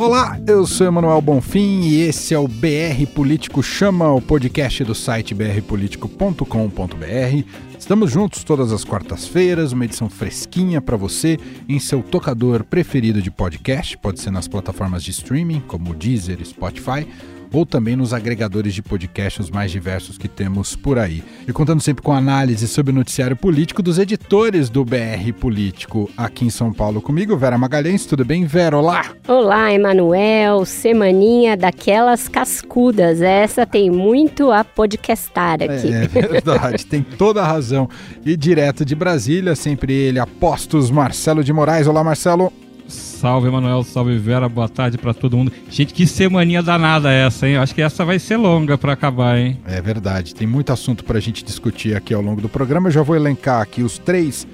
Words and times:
Olá, 0.00 0.40
eu 0.46 0.66
sou 0.66 0.86
Emanuel 0.86 1.20
Bonfim 1.20 1.82
e 1.82 2.00
esse 2.00 2.32
é 2.32 2.38
o 2.38 2.48
BR 2.48 3.06
Político 3.14 3.62
Chama, 3.62 4.10
o 4.10 4.18
podcast 4.18 4.82
do 4.82 4.94
site 4.94 5.34
brpolitico.com.br. 5.34 7.44
Estamos 7.78 8.10
juntos 8.10 8.42
todas 8.42 8.72
as 8.72 8.82
quartas-feiras, 8.82 9.72
uma 9.72 9.84
edição 9.84 10.08
fresquinha 10.08 10.80
para 10.80 10.96
você 10.96 11.36
em 11.68 11.78
seu 11.78 12.02
tocador 12.02 12.64
preferido 12.64 13.20
de 13.20 13.30
podcast, 13.30 13.98
pode 13.98 14.20
ser 14.20 14.30
nas 14.30 14.48
plataformas 14.48 15.04
de 15.04 15.10
streaming 15.10 15.60
como 15.60 15.94
Deezer, 15.94 16.42
Spotify 16.46 17.06
ou 17.52 17.66
também 17.66 17.96
nos 17.96 18.12
agregadores 18.12 18.74
de 18.74 18.82
podcast 18.82 19.40
os 19.40 19.50
mais 19.50 19.70
diversos 19.70 20.16
que 20.16 20.28
temos 20.28 20.76
por 20.76 20.98
aí. 20.98 21.22
E 21.46 21.52
contando 21.52 21.80
sempre 21.80 22.02
com 22.02 22.12
análise 22.12 22.66
sobre 22.68 22.92
o 22.92 22.94
noticiário 22.94 23.36
político 23.36 23.82
dos 23.82 23.98
editores 23.98 24.68
do 24.68 24.84
BR 24.84 25.32
Político 25.38 26.10
aqui 26.16 26.44
em 26.44 26.50
São 26.50 26.72
Paulo 26.72 27.00
comigo, 27.00 27.36
Vera 27.36 27.58
Magalhães. 27.58 28.06
Tudo 28.06 28.24
bem, 28.24 28.44
Vera? 28.44 28.76
Olá! 28.76 29.04
Olá, 29.26 29.72
Emanuel. 29.72 30.64
Semaninha 30.64 31.56
daquelas 31.56 32.28
cascudas. 32.28 33.20
Essa 33.20 33.66
tem 33.66 33.90
muito 33.90 34.50
a 34.50 34.64
podcastar 34.64 35.62
aqui. 35.62 35.92
É, 35.92 36.04
é 36.04 36.06
verdade, 36.08 36.86
tem 36.86 37.02
toda 37.02 37.42
a 37.42 37.46
razão. 37.46 37.88
E 38.24 38.36
direto 38.36 38.84
de 38.84 38.94
Brasília, 38.94 39.54
sempre 39.56 39.92
ele, 39.92 40.18
Apostos 40.18 40.90
Marcelo 40.90 41.42
de 41.42 41.52
Moraes. 41.52 41.86
Olá, 41.86 42.04
Marcelo. 42.04 42.52
Salve, 42.90 43.48
Emanuel. 43.48 43.82
Salve, 43.82 44.18
Vera. 44.18 44.48
Boa 44.48 44.68
tarde 44.68 44.98
para 44.98 45.14
todo 45.14 45.36
mundo. 45.36 45.52
Gente, 45.70 45.94
que 45.94 46.06
semaninha 46.06 46.62
danada 46.62 47.10
essa, 47.10 47.48
hein? 47.48 47.56
Acho 47.56 47.74
que 47.74 47.82
essa 47.82 48.04
vai 48.04 48.18
ser 48.18 48.36
longa 48.36 48.76
para 48.76 48.92
acabar, 48.92 49.38
hein? 49.38 49.58
É 49.64 49.80
verdade. 49.80 50.34
Tem 50.34 50.46
muito 50.46 50.72
assunto 50.72 51.04
para 51.04 51.18
a 51.18 51.20
gente 51.20 51.44
discutir 51.44 51.96
aqui 51.96 52.12
ao 52.12 52.22
longo 52.22 52.40
do 52.40 52.48
programa. 52.48 52.88
Eu 52.88 52.92
já 52.92 53.02
vou 53.02 53.16
elencar 53.16 53.60
aqui 53.60 53.82
os 53.82 53.98
três 53.98 54.46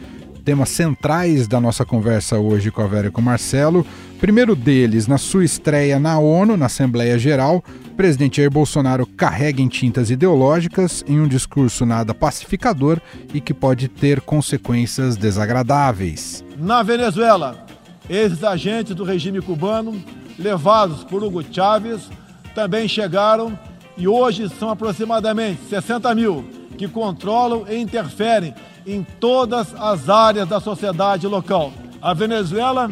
temas 0.46 0.68
centrais 0.68 1.48
da 1.48 1.60
nossa 1.60 1.84
conversa 1.84 2.38
hoje 2.38 2.70
com 2.70 2.80
a 2.80 2.86
Vera 2.86 3.08
e 3.08 3.10
com 3.10 3.20
o 3.20 3.24
Marcelo. 3.24 3.84
Primeiro 4.20 4.54
deles, 4.54 5.08
na 5.08 5.18
sua 5.18 5.44
estreia 5.44 5.98
na 5.98 6.20
ONU, 6.20 6.56
na 6.56 6.66
Assembleia 6.66 7.18
Geral, 7.18 7.64
o 7.84 7.90
presidente 7.96 8.36
Jair 8.36 8.48
Bolsonaro 8.50 9.04
carrega 9.06 9.60
em 9.60 9.66
tintas 9.66 10.08
ideológicas 10.08 11.04
em 11.08 11.18
um 11.18 11.26
discurso 11.26 11.84
nada 11.84 12.14
pacificador 12.14 13.00
e 13.34 13.40
que 13.40 13.52
pode 13.52 13.88
ter 13.88 14.20
consequências 14.20 15.16
desagradáveis. 15.16 16.44
Na 16.56 16.80
Venezuela, 16.84 17.65
esses 18.08 18.42
agentes 18.44 18.94
do 18.94 19.04
regime 19.04 19.40
cubano, 19.40 20.02
levados 20.38 21.02
por 21.04 21.22
Hugo 21.22 21.42
Chávez, 21.42 22.08
também 22.54 22.88
chegaram 22.88 23.58
e 23.96 24.06
hoje 24.06 24.48
são 24.48 24.70
aproximadamente 24.70 25.60
60 25.68 26.14
mil 26.14 26.44
que 26.76 26.86
controlam 26.86 27.64
e 27.68 27.76
interferem 27.76 28.54
em 28.86 29.02
todas 29.02 29.74
as 29.74 30.08
áreas 30.08 30.48
da 30.48 30.60
sociedade 30.60 31.26
local. 31.26 31.72
A 32.00 32.14
Venezuela, 32.14 32.90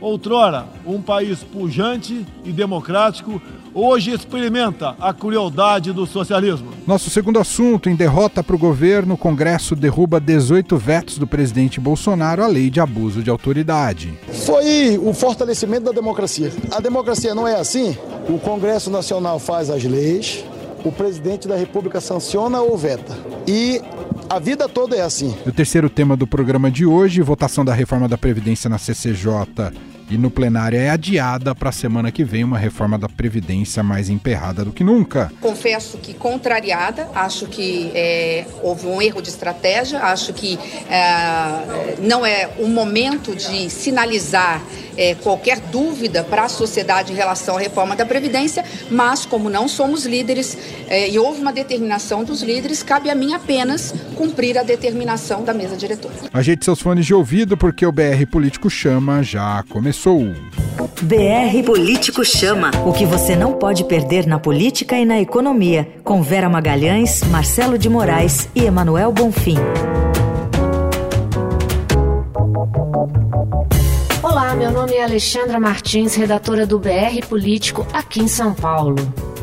outrora 0.00 0.66
um 0.84 1.00
país 1.00 1.42
pujante 1.42 2.26
e 2.44 2.52
democrático, 2.52 3.40
hoje 3.76 4.10
experimenta 4.10 4.96
a 4.98 5.12
crueldade 5.12 5.92
do 5.92 6.06
socialismo. 6.06 6.70
Nosso 6.86 7.10
segundo 7.10 7.38
assunto: 7.38 7.90
em 7.90 7.94
derrota 7.94 8.42
para 8.42 8.56
o 8.56 8.58
governo, 8.58 9.14
o 9.14 9.18
Congresso 9.18 9.76
derruba 9.76 10.18
18 10.18 10.76
vetos 10.78 11.18
do 11.18 11.26
presidente 11.26 11.78
Bolsonaro 11.78 12.42
à 12.42 12.46
lei 12.46 12.70
de 12.70 12.80
abuso 12.80 13.22
de 13.22 13.28
autoridade. 13.28 14.18
Foi 14.46 14.98
o 14.98 15.12
fortalecimento 15.12 15.84
da 15.84 15.92
democracia. 15.92 16.50
A 16.72 16.80
democracia 16.80 17.34
não 17.34 17.46
é 17.46 17.54
assim? 17.60 17.96
O 18.28 18.38
Congresso 18.38 18.90
Nacional 18.90 19.38
faz 19.38 19.68
as 19.68 19.84
leis, 19.84 20.44
o 20.84 20.90
presidente 20.90 21.46
da 21.46 21.56
República 21.56 22.00
sanciona 22.00 22.60
ou 22.62 22.76
veta. 22.76 23.16
E 23.46 23.80
a 24.28 24.38
vida 24.38 24.68
toda 24.68 24.96
é 24.96 25.02
assim. 25.02 25.34
O 25.46 25.52
terceiro 25.52 25.90
tema 25.90 26.16
do 26.16 26.26
programa 26.26 26.70
de 26.70 26.86
hoje, 26.86 27.20
votação 27.20 27.64
da 27.64 27.74
reforma 27.74 28.08
da 28.08 28.18
Previdência 28.18 28.70
na 28.70 28.78
CCJ 28.78 29.46
e 30.10 30.16
no 30.16 30.30
plenário 30.30 30.78
é 30.78 30.90
adiada 30.90 31.54
para 31.54 31.70
a 31.70 31.72
semana 31.72 32.12
que 32.12 32.24
vem 32.24 32.44
uma 32.44 32.58
reforma 32.58 32.98
da 32.98 33.08
Previdência 33.08 33.82
mais 33.82 34.08
emperrada 34.08 34.64
do 34.64 34.72
que 34.72 34.84
nunca. 34.84 35.32
Confesso 35.40 35.98
que 35.98 36.14
contrariada, 36.14 37.08
acho 37.14 37.46
que 37.46 37.90
é, 37.94 38.46
houve 38.62 38.86
um 38.86 39.02
erro 39.02 39.20
de 39.20 39.28
estratégia, 39.28 40.00
acho 40.00 40.32
que 40.32 40.58
é, 40.88 41.96
não 42.00 42.24
é 42.24 42.50
o 42.58 42.68
momento 42.68 43.34
de 43.34 43.68
sinalizar 43.70 44.62
é, 44.96 45.14
qualquer 45.14 45.60
dúvida 45.60 46.24
para 46.24 46.44
a 46.44 46.48
sociedade 46.48 47.12
em 47.12 47.16
relação 47.16 47.56
à 47.56 47.60
reforma 47.60 47.96
da 47.96 48.06
Previdência, 48.06 48.64
mas 48.90 49.26
como 49.26 49.50
não 49.50 49.68
somos 49.68 50.04
líderes 50.04 50.56
é, 50.88 51.08
e 51.08 51.18
houve 51.18 51.40
uma 51.40 51.52
determinação 51.52 52.24
dos 52.24 52.42
líderes, 52.42 52.82
cabe 52.82 53.10
a 53.10 53.14
mim 53.14 53.34
apenas 53.34 53.94
cumprir 54.14 54.58
a 54.58 54.62
determinação 54.62 55.42
da 55.42 55.52
mesa 55.52 55.76
diretora. 55.76 56.14
Ajeite 56.32 56.64
seus 56.64 56.80
fones 56.80 57.06
de 57.06 57.14
ouvido 57.14 57.56
porque 57.56 57.84
o 57.84 57.92
BR 57.92 58.26
Político 58.30 58.70
Chama 58.70 59.22
já 59.22 59.64
começou 59.68 59.96
começou. 59.96 60.34
BR 61.02 61.62
Político 61.64 62.24
Chama. 62.24 62.70
O 62.84 62.92
que 62.92 63.06
você 63.06 63.36
não 63.36 63.54
pode 63.54 63.84
perder 63.84 64.26
na 64.26 64.38
política 64.38 64.96
e 64.96 65.04
na 65.04 65.20
economia. 65.20 65.88
Com 66.04 66.22
Vera 66.22 66.48
Magalhães, 66.48 67.22
Marcelo 67.24 67.78
de 67.78 67.88
Moraes 67.88 68.48
e 68.54 68.64
Emanuel 68.64 69.12
Bonfim. 69.12 69.56
Meu 74.66 74.72
nome 74.72 74.94
é 74.94 75.04
Alexandra 75.04 75.60
Martins, 75.60 76.16
redatora 76.16 76.66
do 76.66 76.76
BR 76.76 77.24
Político 77.28 77.86
aqui 77.92 78.20
em 78.20 78.26
São 78.26 78.52
Paulo. 78.52 78.96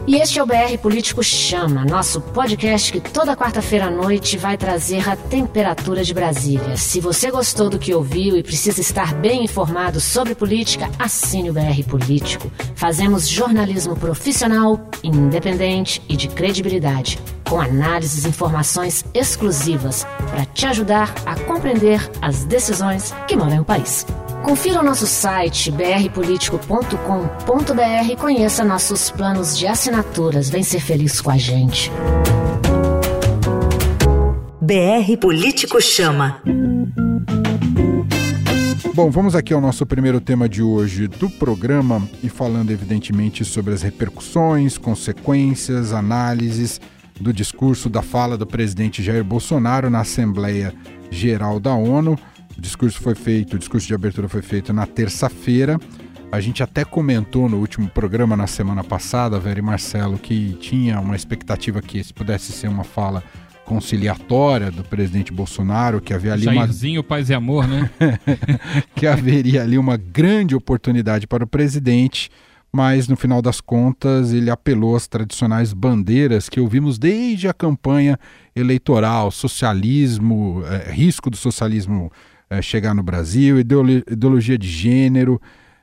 E 0.06 0.18
este 0.18 0.38
é 0.38 0.44
o 0.44 0.46
BR 0.46 0.78
Político 0.82 1.24
Chama, 1.24 1.86
nosso 1.86 2.20
podcast 2.20 2.92
que 2.92 3.00
toda 3.00 3.34
quarta-feira 3.34 3.86
à 3.86 3.90
noite 3.90 4.38
vai 4.38 4.58
trazer 4.58 5.08
a 5.08 5.16
temperatura 5.16 6.04
de 6.04 6.14
Brasília. 6.14 6.76
Se 6.76 7.00
você 7.00 7.32
gostou 7.32 7.70
do 7.70 7.80
que 7.80 7.94
ouviu 7.94 8.36
e 8.36 8.44
precisa 8.44 8.82
estar 8.82 9.14
bem 9.14 9.46
informado 9.46 10.02
sobre 10.02 10.36
política, 10.36 10.90
assine 11.00 11.50
o 11.50 11.54
BR 11.54 11.84
Político. 11.90 12.52
Fazemos 12.76 13.26
jornalismo 13.26 13.96
profissional, 13.96 14.78
independente 15.02 16.02
e 16.10 16.18
de 16.18 16.28
credibilidade, 16.28 17.18
com 17.50 17.62
análises 17.62 18.26
e 18.26 18.28
informações 18.28 19.06
exclusivas 19.14 20.06
para 20.30 20.44
te 20.44 20.66
ajudar 20.66 21.16
a 21.26 21.40
compreender 21.40 22.02
as 22.22 22.44
decisões 22.44 23.14
que 23.26 23.38
movem 23.38 23.62
o 23.62 23.66
país. 23.66 24.06
Confira 24.44 24.82
o 24.82 24.84
nosso 24.84 25.08
site 25.08 25.72
brpolitico.com.br 25.72 28.12
e 28.12 28.16
conheça 28.18 28.62
nossos 28.62 29.10
planos 29.10 29.58
de 29.58 29.66
assinaturas. 29.66 30.50
Vem 30.50 30.62
ser 30.62 30.82
feliz 30.82 31.22
com 31.22 31.32
a 31.32 31.38
gente. 31.38 31.90
BR 34.62 35.18
Político 35.22 35.82
Chama. 35.82 36.42
Bom, 38.94 39.10
vamos 39.10 39.34
aqui 39.34 39.54
ao 39.54 39.62
nosso 39.62 39.86
primeiro 39.86 40.20
tema 40.20 40.50
de 40.50 40.62
hoje 40.62 41.08
do 41.08 41.30
programa 41.30 42.06
e 42.22 42.28
falando 42.28 42.70
evidentemente 42.70 43.46
sobre 43.46 43.74
as 43.74 43.82
repercussões, 43.82 44.78
consequências, 44.78 45.94
análises 45.94 46.82
do 47.20 47.32
discurso 47.32 47.90
da 47.90 48.02
fala 48.02 48.38
do 48.38 48.46
presidente 48.46 49.02
Jair 49.02 49.24
Bolsonaro 49.24 49.90
na 49.90 50.02
Assembleia 50.02 50.74
Geral 51.10 51.62
da 51.62 51.74
ONU. 51.74 52.20
O 52.58 52.62
discurso 52.62 53.02
foi 53.02 53.16
feito, 53.16 53.56
o 53.56 53.60
discurso 53.60 53.88
de 53.88 53.94
abertura 53.94 54.30
foi 54.30 54.42
feito 54.42 54.72
na 54.72 54.86
terça-feira. 54.86 55.80
A 56.32 56.40
gente 56.40 56.64
até 56.64 56.84
comentou 56.84 57.48
no 57.48 57.58
último 57.58 57.88
programa 57.88 58.36
na 58.36 58.48
semana 58.48 58.84
passada, 58.84 59.40
Vera 59.40 59.60
e 59.60 59.62
Marcelo, 59.62 60.18
que 60.18 60.54
tinha 60.60 61.00
uma 61.00 61.16
expectativa 61.16 61.82
que 61.82 62.00
esse 62.00 62.14
pudesse 62.14 62.52
ser 62.52 62.68
uma 62.68 62.84
fala 62.84 63.24
conciliatória 63.66 64.72
do 64.72 64.84
presidente 64.84 65.32
Bolsonaro, 65.32 66.02
que 66.02 66.14
havia 66.14 66.34
ali 66.34 66.46
Jairzinho, 66.46 67.02
uma 67.02 67.04
paz 67.04 67.30
e 67.30 67.34
amor, 67.34 67.68
né? 67.68 67.90
que 68.96 69.08
haveria 69.08 69.64
ali 69.64 69.78
uma 69.78 69.96
grande 69.96 70.56
oportunidade 70.56 71.28
para 71.28 71.44
o 71.44 71.48
presidente, 71.48 72.30
mas 72.72 73.08
no 73.08 73.16
final 73.16 73.42
das 73.42 73.62
contas 73.62 74.34
ele 74.34 74.50
apelou 74.50 74.96
às 74.96 75.08
tradicionais 75.08 75.72
bandeiras 75.72 76.50
que 76.50 76.60
ouvimos 76.60 76.98
desde 76.98 77.48
a 77.48 77.54
campanha 77.54 78.20
eleitoral, 78.56 79.32
socialismo, 79.32 80.64
é, 80.66 80.92
risco 80.92 81.30
do 81.30 81.38
socialismo 81.38 82.12
é, 82.54 82.62
chegar 82.62 82.94
no 82.94 83.02
Brasil, 83.02 83.60
ideologia 83.60 84.58
de 84.58 84.68
gênero, 84.68 85.42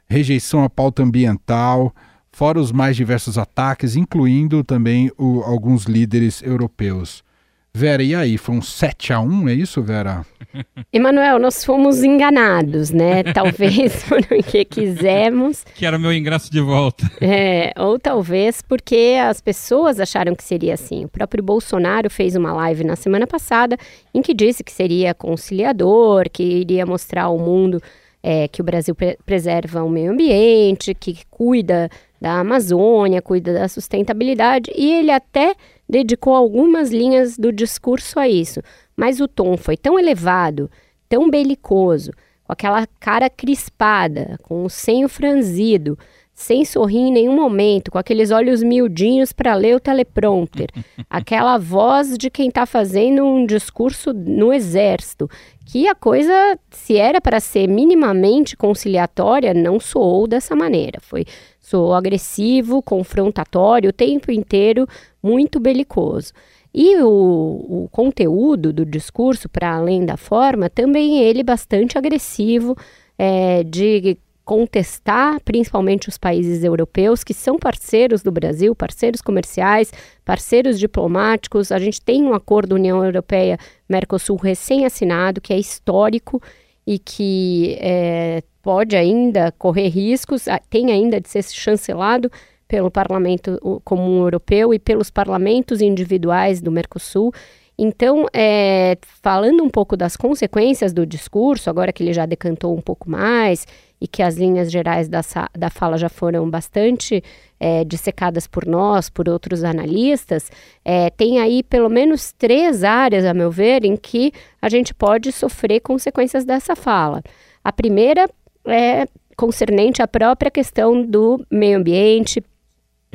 rejeição 0.08 0.62
à 0.62 0.70
pauta 0.70 1.02
ambiental, 1.02 1.94
fora 2.30 2.60
os 2.60 2.70
mais 2.70 2.96
diversos 2.96 3.36
ataques, 3.36 3.96
incluindo 3.96 4.62
também 4.62 5.10
o, 5.18 5.42
alguns 5.42 5.84
líderes 5.84 6.42
europeus. 6.42 7.24
Vera, 7.72 8.02
e 8.02 8.14
aí? 8.14 8.36
Foi 8.36 8.54
um 8.54 8.62
7 8.62 9.12
a 9.12 9.20
1 9.20 9.48
é 9.48 9.54
isso, 9.54 9.80
Vera? 9.82 10.26
Emanuel, 10.92 11.38
nós 11.38 11.64
fomos 11.64 12.02
enganados, 12.02 12.90
né? 12.90 13.22
Talvez 13.32 14.02
por 14.04 14.18
o 14.18 14.42
que 14.42 14.64
quisemos. 14.64 15.64
Que 15.74 15.86
era 15.86 15.96
o 15.96 16.00
meu 16.00 16.12
ingresso 16.12 16.50
de 16.50 16.60
volta. 16.60 17.08
É, 17.22 17.72
ou 17.76 17.98
talvez 17.98 18.60
porque 18.60 19.16
as 19.22 19.40
pessoas 19.40 20.00
acharam 20.00 20.34
que 20.34 20.42
seria 20.42 20.74
assim. 20.74 21.04
O 21.04 21.08
próprio 21.08 21.44
Bolsonaro 21.44 22.10
fez 22.10 22.34
uma 22.34 22.52
live 22.52 22.82
na 22.82 22.96
semana 22.96 23.26
passada 23.26 23.76
em 24.12 24.20
que 24.20 24.34
disse 24.34 24.64
que 24.64 24.72
seria 24.72 25.14
conciliador, 25.14 26.28
que 26.30 26.42
iria 26.42 26.84
mostrar 26.84 27.24
ao 27.24 27.38
mundo 27.38 27.80
é, 28.22 28.48
que 28.48 28.60
o 28.60 28.64
Brasil 28.64 28.94
pre 28.94 29.16
preserva 29.24 29.82
o 29.82 29.88
meio 29.88 30.12
ambiente, 30.12 30.94
que 30.94 31.18
cuida 31.30 31.88
da 32.20 32.40
Amazônia, 32.40 33.22
cuida 33.22 33.52
da 33.52 33.68
sustentabilidade, 33.68 34.70
e 34.74 34.92
ele 34.92 35.10
até 35.10 35.54
dedicou 35.90 36.34
algumas 36.34 36.90
linhas 36.90 37.36
do 37.36 37.52
discurso 37.52 38.18
a 38.20 38.28
isso. 38.28 38.62
Mas 38.96 39.20
o 39.20 39.26
tom 39.26 39.56
foi 39.56 39.76
tão 39.76 39.98
elevado, 39.98 40.70
tão 41.08 41.28
belicoso, 41.28 42.12
com 42.44 42.52
aquela 42.52 42.86
cara 42.98 43.28
crispada, 43.28 44.38
com 44.42 44.64
o 44.64 44.70
senho 44.70 45.08
franzido, 45.08 45.98
sem 46.32 46.64
sorrir 46.64 46.98
em 46.98 47.12
nenhum 47.12 47.34
momento, 47.34 47.90
com 47.90 47.98
aqueles 47.98 48.30
olhos 48.30 48.62
miudinhos 48.62 49.32
para 49.32 49.54
ler 49.54 49.76
o 49.76 49.80
teleprompter, 49.80 50.70
aquela 51.10 51.58
voz 51.58 52.16
de 52.16 52.30
quem 52.30 52.48
está 52.48 52.64
fazendo 52.64 53.24
um 53.24 53.44
discurso 53.44 54.12
no 54.14 54.52
exército, 54.52 55.28
que 55.70 55.86
a 55.86 55.94
coisa, 55.94 56.58
se 56.72 56.96
era 56.96 57.20
para 57.20 57.38
ser 57.38 57.68
minimamente 57.68 58.56
conciliatória, 58.56 59.54
não 59.54 59.78
soou 59.78 60.26
dessa 60.26 60.56
maneira. 60.56 60.98
Foi 61.00 61.24
soou 61.60 61.94
agressivo, 61.94 62.82
confrontatório, 62.82 63.90
o 63.90 63.92
tempo 63.92 64.32
inteiro 64.32 64.88
muito 65.22 65.60
belicoso. 65.60 66.32
E 66.74 66.96
o, 66.96 67.84
o 67.84 67.88
conteúdo 67.92 68.72
do 68.72 68.84
discurso, 68.84 69.48
para 69.48 69.72
além 69.76 70.04
da 70.04 70.16
forma, 70.16 70.68
também 70.68 71.20
ele 71.20 71.44
bastante 71.44 71.96
agressivo, 71.96 72.76
é, 73.16 73.62
de 73.62 74.18
contestar 74.50 75.40
principalmente 75.44 76.08
os 76.08 76.18
países 76.18 76.64
europeus 76.64 77.22
que 77.22 77.32
são 77.32 77.56
parceiros 77.56 78.20
do 78.20 78.32
Brasil, 78.32 78.74
parceiros 78.74 79.22
comerciais, 79.22 79.92
parceiros 80.24 80.76
diplomáticos. 80.76 81.70
A 81.70 81.78
gente 81.78 82.00
tem 82.02 82.24
um 82.24 82.34
acordo 82.34 82.74
União 82.74 83.04
Europeia-Mercosul 83.04 84.36
recém-assinado, 84.36 85.40
que 85.40 85.52
é 85.52 85.56
histórico 85.56 86.42
e 86.84 86.98
que 86.98 87.76
é, 87.78 88.42
pode 88.60 88.96
ainda 88.96 89.52
correr 89.52 89.86
riscos, 89.86 90.46
tem 90.68 90.90
ainda 90.90 91.20
de 91.20 91.28
ser 91.28 91.44
chancelado 91.44 92.28
pelo 92.66 92.90
Parlamento 92.90 93.80
Comum 93.84 94.22
Europeu 94.22 94.74
e 94.74 94.80
pelos 94.80 95.12
parlamentos 95.12 95.80
individuais 95.80 96.60
do 96.60 96.72
Mercosul. 96.72 97.32
Então, 97.78 98.26
é, 98.34 98.98
falando 99.22 99.62
um 99.62 99.70
pouco 99.70 99.96
das 99.96 100.16
consequências 100.16 100.92
do 100.92 101.06
discurso, 101.06 101.70
agora 101.70 101.92
que 101.92 102.02
ele 102.02 102.12
já 102.12 102.26
decantou 102.26 102.76
um 102.76 102.80
pouco 102.80 103.08
mais 103.08 103.64
e 104.00 104.08
que 104.08 104.22
as 104.22 104.36
linhas 104.36 104.70
gerais 104.70 105.08
da, 105.08 105.20
da 105.56 105.68
fala 105.68 105.98
já 105.98 106.08
foram 106.08 106.48
bastante 106.48 107.22
é, 107.58 107.84
dissecadas 107.84 108.46
por 108.46 108.66
nós, 108.66 109.10
por 109.10 109.28
outros 109.28 109.62
analistas, 109.62 110.50
é, 110.84 111.10
tem 111.10 111.38
aí 111.38 111.62
pelo 111.62 111.90
menos 111.90 112.32
três 112.32 112.82
áreas, 112.82 113.24
a 113.24 113.34
meu 113.34 113.50
ver, 113.50 113.84
em 113.84 113.96
que 113.96 114.32
a 114.62 114.68
gente 114.68 114.94
pode 114.94 115.30
sofrer 115.30 115.80
consequências 115.80 116.44
dessa 116.44 116.74
fala. 116.74 117.22
A 117.62 117.70
primeira 117.70 118.28
é 118.66 119.06
concernente 119.36 120.02
à 120.02 120.08
própria 120.08 120.50
questão 120.50 121.02
do 121.02 121.44
meio 121.50 121.78
ambiente, 121.78 122.42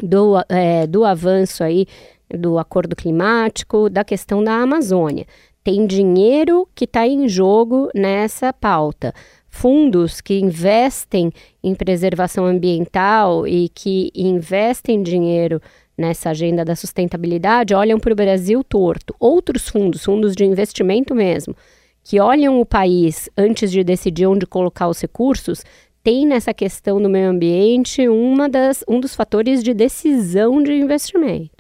do, 0.02 0.36
é, 0.50 0.86
do 0.86 1.04
avanço 1.06 1.64
aí 1.64 1.88
do 2.30 2.58
acordo 2.58 2.96
climático, 2.96 3.90
da 3.90 4.04
questão 4.04 4.44
da 4.44 4.54
Amazônia. 4.54 5.26
Tem 5.64 5.86
dinheiro 5.86 6.68
que 6.76 6.86
está 6.86 7.08
em 7.08 7.28
jogo 7.28 7.90
nessa 7.94 8.52
pauta. 8.54 9.14
Fundos 9.58 10.20
que 10.20 10.38
investem 10.38 11.32
em 11.64 11.74
preservação 11.74 12.46
ambiental 12.46 13.48
e 13.48 13.70
que 13.70 14.12
investem 14.14 15.02
dinheiro 15.02 15.62
nessa 15.98 16.32
agenda 16.32 16.66
da 16.66 16.76
sustentabilidade 16.76 17.74
olham 17.74 17.98
para 17.98 18.12
o 18.12 18.16
Brasil 18.18 18.62
torto. 18.66 19.16
Outros 19.18 19.70
fundos, 19.70 20.04
fundos 20.04 20.36
de 20.36 20.44
investimento 20.44 21.16
mesmo, 21.16 21.56
que 22.04 22.20
olham 22.20 22.60
o 22.60 22.66
país 22.66 23.30
antes 23.38 23.72
de 23.72 23.82
decidir 23.82 24.28
onde 24.28 24.46
colocar 24.46 24.90
os 24.90 25.00
recursos, 25.00 25.64
tem 26.04 26.28
nessa 26.28 26.54
questão 26.54 27.02
do 27.02 27.10
meio 27.10 27.30
ambiente 27.30 28.10
uma 28.10 28.50
das, 28.50 28.84
um 28.90 29.00
dos 29.00 29.16
fatores 29.16 29.64
de 29.64 29.74
decisão 29.74 30.62
de 30.62 30.74
investimento 30.74 31.56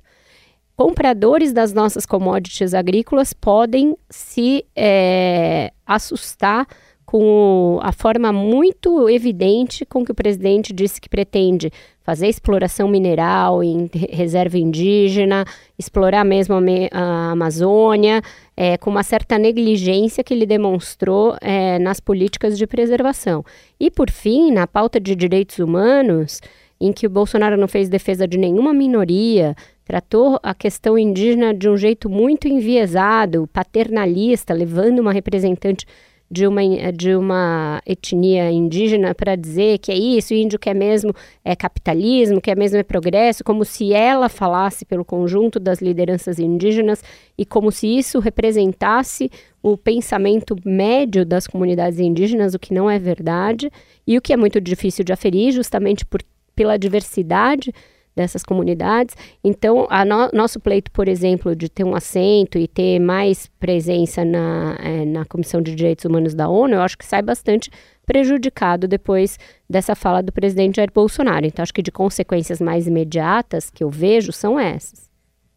compradores 0.75 1.53
das 1.53 1.73
nossas 1.73 2.05
commodities 2.05 2.73
agrícolas 2.73 3.33
podem 3.33 3.95
se 4.09 4.65
é, 4.75 5.71
assustar 5.85 6.67
com 7.15 7.79
a 7.81 7.93
forma 7.93 8.33
muito 8.33 9.09
evidente 9.09 9.85
com 9.85 10.03
que 10.03 10.11
o 10.11 10.13
presidente 10.13 10.73
disse 10.73 10.99
que 10.99 11.07
pretende 11.07 11.71
fazer 12.03 12.27
exploração 12.27 12.89
mineral 12.89 13.63
em 13.63 13.89
reserva 13.93 14.57
indígena, 14.57 15.45
explorar 15.79 16.25
mesmo 16.25 16.55
a, 16.91 17.31
Amazônia, 17.31 18.21
é, 18.57 18.77
com 18.77 18.89
uma 18.89 19.01
certa 19.01 19.37
negligência 19.37 20.25
que 20.25 20.33
ele 20.33 20.45
demonstrou 20.45 21.37
é, 21.39 21.79
nas 21.79 22.01
políticas 22.01 22.57
de 22.57 22.67
preservação. 22.67 23.45
E, 23.79 23.89
por 23.89 24.11
fim, 24.11 24.51
na 24.51 24.67
pauta 24.67 24.99
de 24.99 25.15
direitos 25.15 25.57
humanos, 25.57 26.41
em 26.81 26.91
que 26.91 27.07
o 27.07 27.09
Bolsonaro 27.09 27.55
não 27.55 27.69
fez 27.69 27.87
defesa 27.87 28.27
de 28.27 28.37
nenhuma 28.37 28.73
minoria, 28.73 29.55
tratou 29.85 30.37
a 30.43 30.53
questão 30.53 30.97
indígena 30.97 31.53
de 31.53 31.69
um 31.69 31.77
jeito 31.77 32.09
muito 32.09 32.45
enviesado, 32.45 33.47
paternalista, 33.53 34.53
levando 34.53 34.99
uma 34.99 35.13
representante 35.13 35.85
de 36.29 36.47
uma, 36.47 36.61
de 36.91 37.15
uma 37.15 37.81
etnia 37.85 38.51
indígena 38.51 39.13
para 39.13 39.35
dizer 39.35 39.77
que 39.77 39.91
é 39.91 39.95
isso, 39.95 40.33
o 40.33 40.37
índio 40.37 40.57
quer 40.57 40.73
mesmo 40.73 41.13
é 41.43 41.55
capitalismo, 41.55 42.41
quer 42.41 42.57
mesmo 42.57 42.77
é 42.77 42.83
progresso, 42.83 43.43
como 43.43 43.63
se 43.63 43.93
ela 43.93 44.27
falasse 44.27 44.85
pelo 44.85 45.05
conjunto 45.05 45.59
das 45.59 45.81
lideranças 45.81 46.39
indígenas 46.39 47.03
e 47.37 47.45
como 47.45 47.71
se 47.71 47.87
isso 47.87 48.19
representasse 48.19 49.29
o 49.61 49.77
pensamento 49.77 50.55
médio 50.65 51.25
das 51.25 51.47
comunidades 51.47 51.99
indígenas, 51.99 52.53
o 52.53 52.59
que 52.59 52.73
não 52.73 52.89
é 52.89 52.99
verdade, 52.99 53.71
e 54.05 54.17
o 54.17 54.21
que 54.21 54.33
é 54.33 54.37
muito 54.37 54.59
difícil 54.59 55.03
de 55.03 55.13
aferir, 55.13 55.51
justamente 55.51 56.05
por, 56.05 56.21
pela 56.55 56.77
diversidade 56.77 57.71
dessas 58.15 58.43
comunidades. 58.43 59.15
Então, 59.43 59.87
no, 60.07 60.29
nosso 60.33 60.59
pleito, 60.59 60.89
por 60.91 61.07
exemplo, 61.07 61.55
de 61.55 61.69
ter 61.69 61.83
um 61.83 61.95
assento 61.95 62.57
e 62.57 62.67
ter 62.67 62.99
mais 62.99 63.47
presença 63.59 64.23
na, 64.23 64.77
é, 64.79 65.05
na 65.05 65.25
Comissão 65.25 65.61
de 65.61 65.75
Direitos 65.75 66.05
Humanos 66.05 66.33
da 66.33 66.47
ONU, 66.47 66.75
eu 66.75 66.81
acho 66.81 66.97
que 66.97 67.05
sai 67.05 67.21
bastante 67.21 67.69
prejudicado 68.05 68.87
depois 68.87 69.37
dessa 69.69 69.95
fala 69.95 70.21
do 70.21 70.31
presidente 70.31 70.77
Jair 70.77 70.91
Bolsonaro. 70.93 71.45
Então, 71.45 71.63
acho 71.63 71.73
que 71.73 71.81
de 71.81 71.91
consequências 71.91 72.61
mais 72.61 72.87
imediatas 72.87 73.69
que 73.69 73.83
eu 73.83 73.89
vejo 73.89 74.31
são 74.31 74.59
essas. 74.59 75.09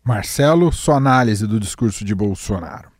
Marcelo, 0.03 0.73
sua 0.73 0.97
análise 0.97 1.47
do 1.47 1.61
discurso 1.61 2.05
de 2.05 2.15
Bolsonaro. 2.15 2.98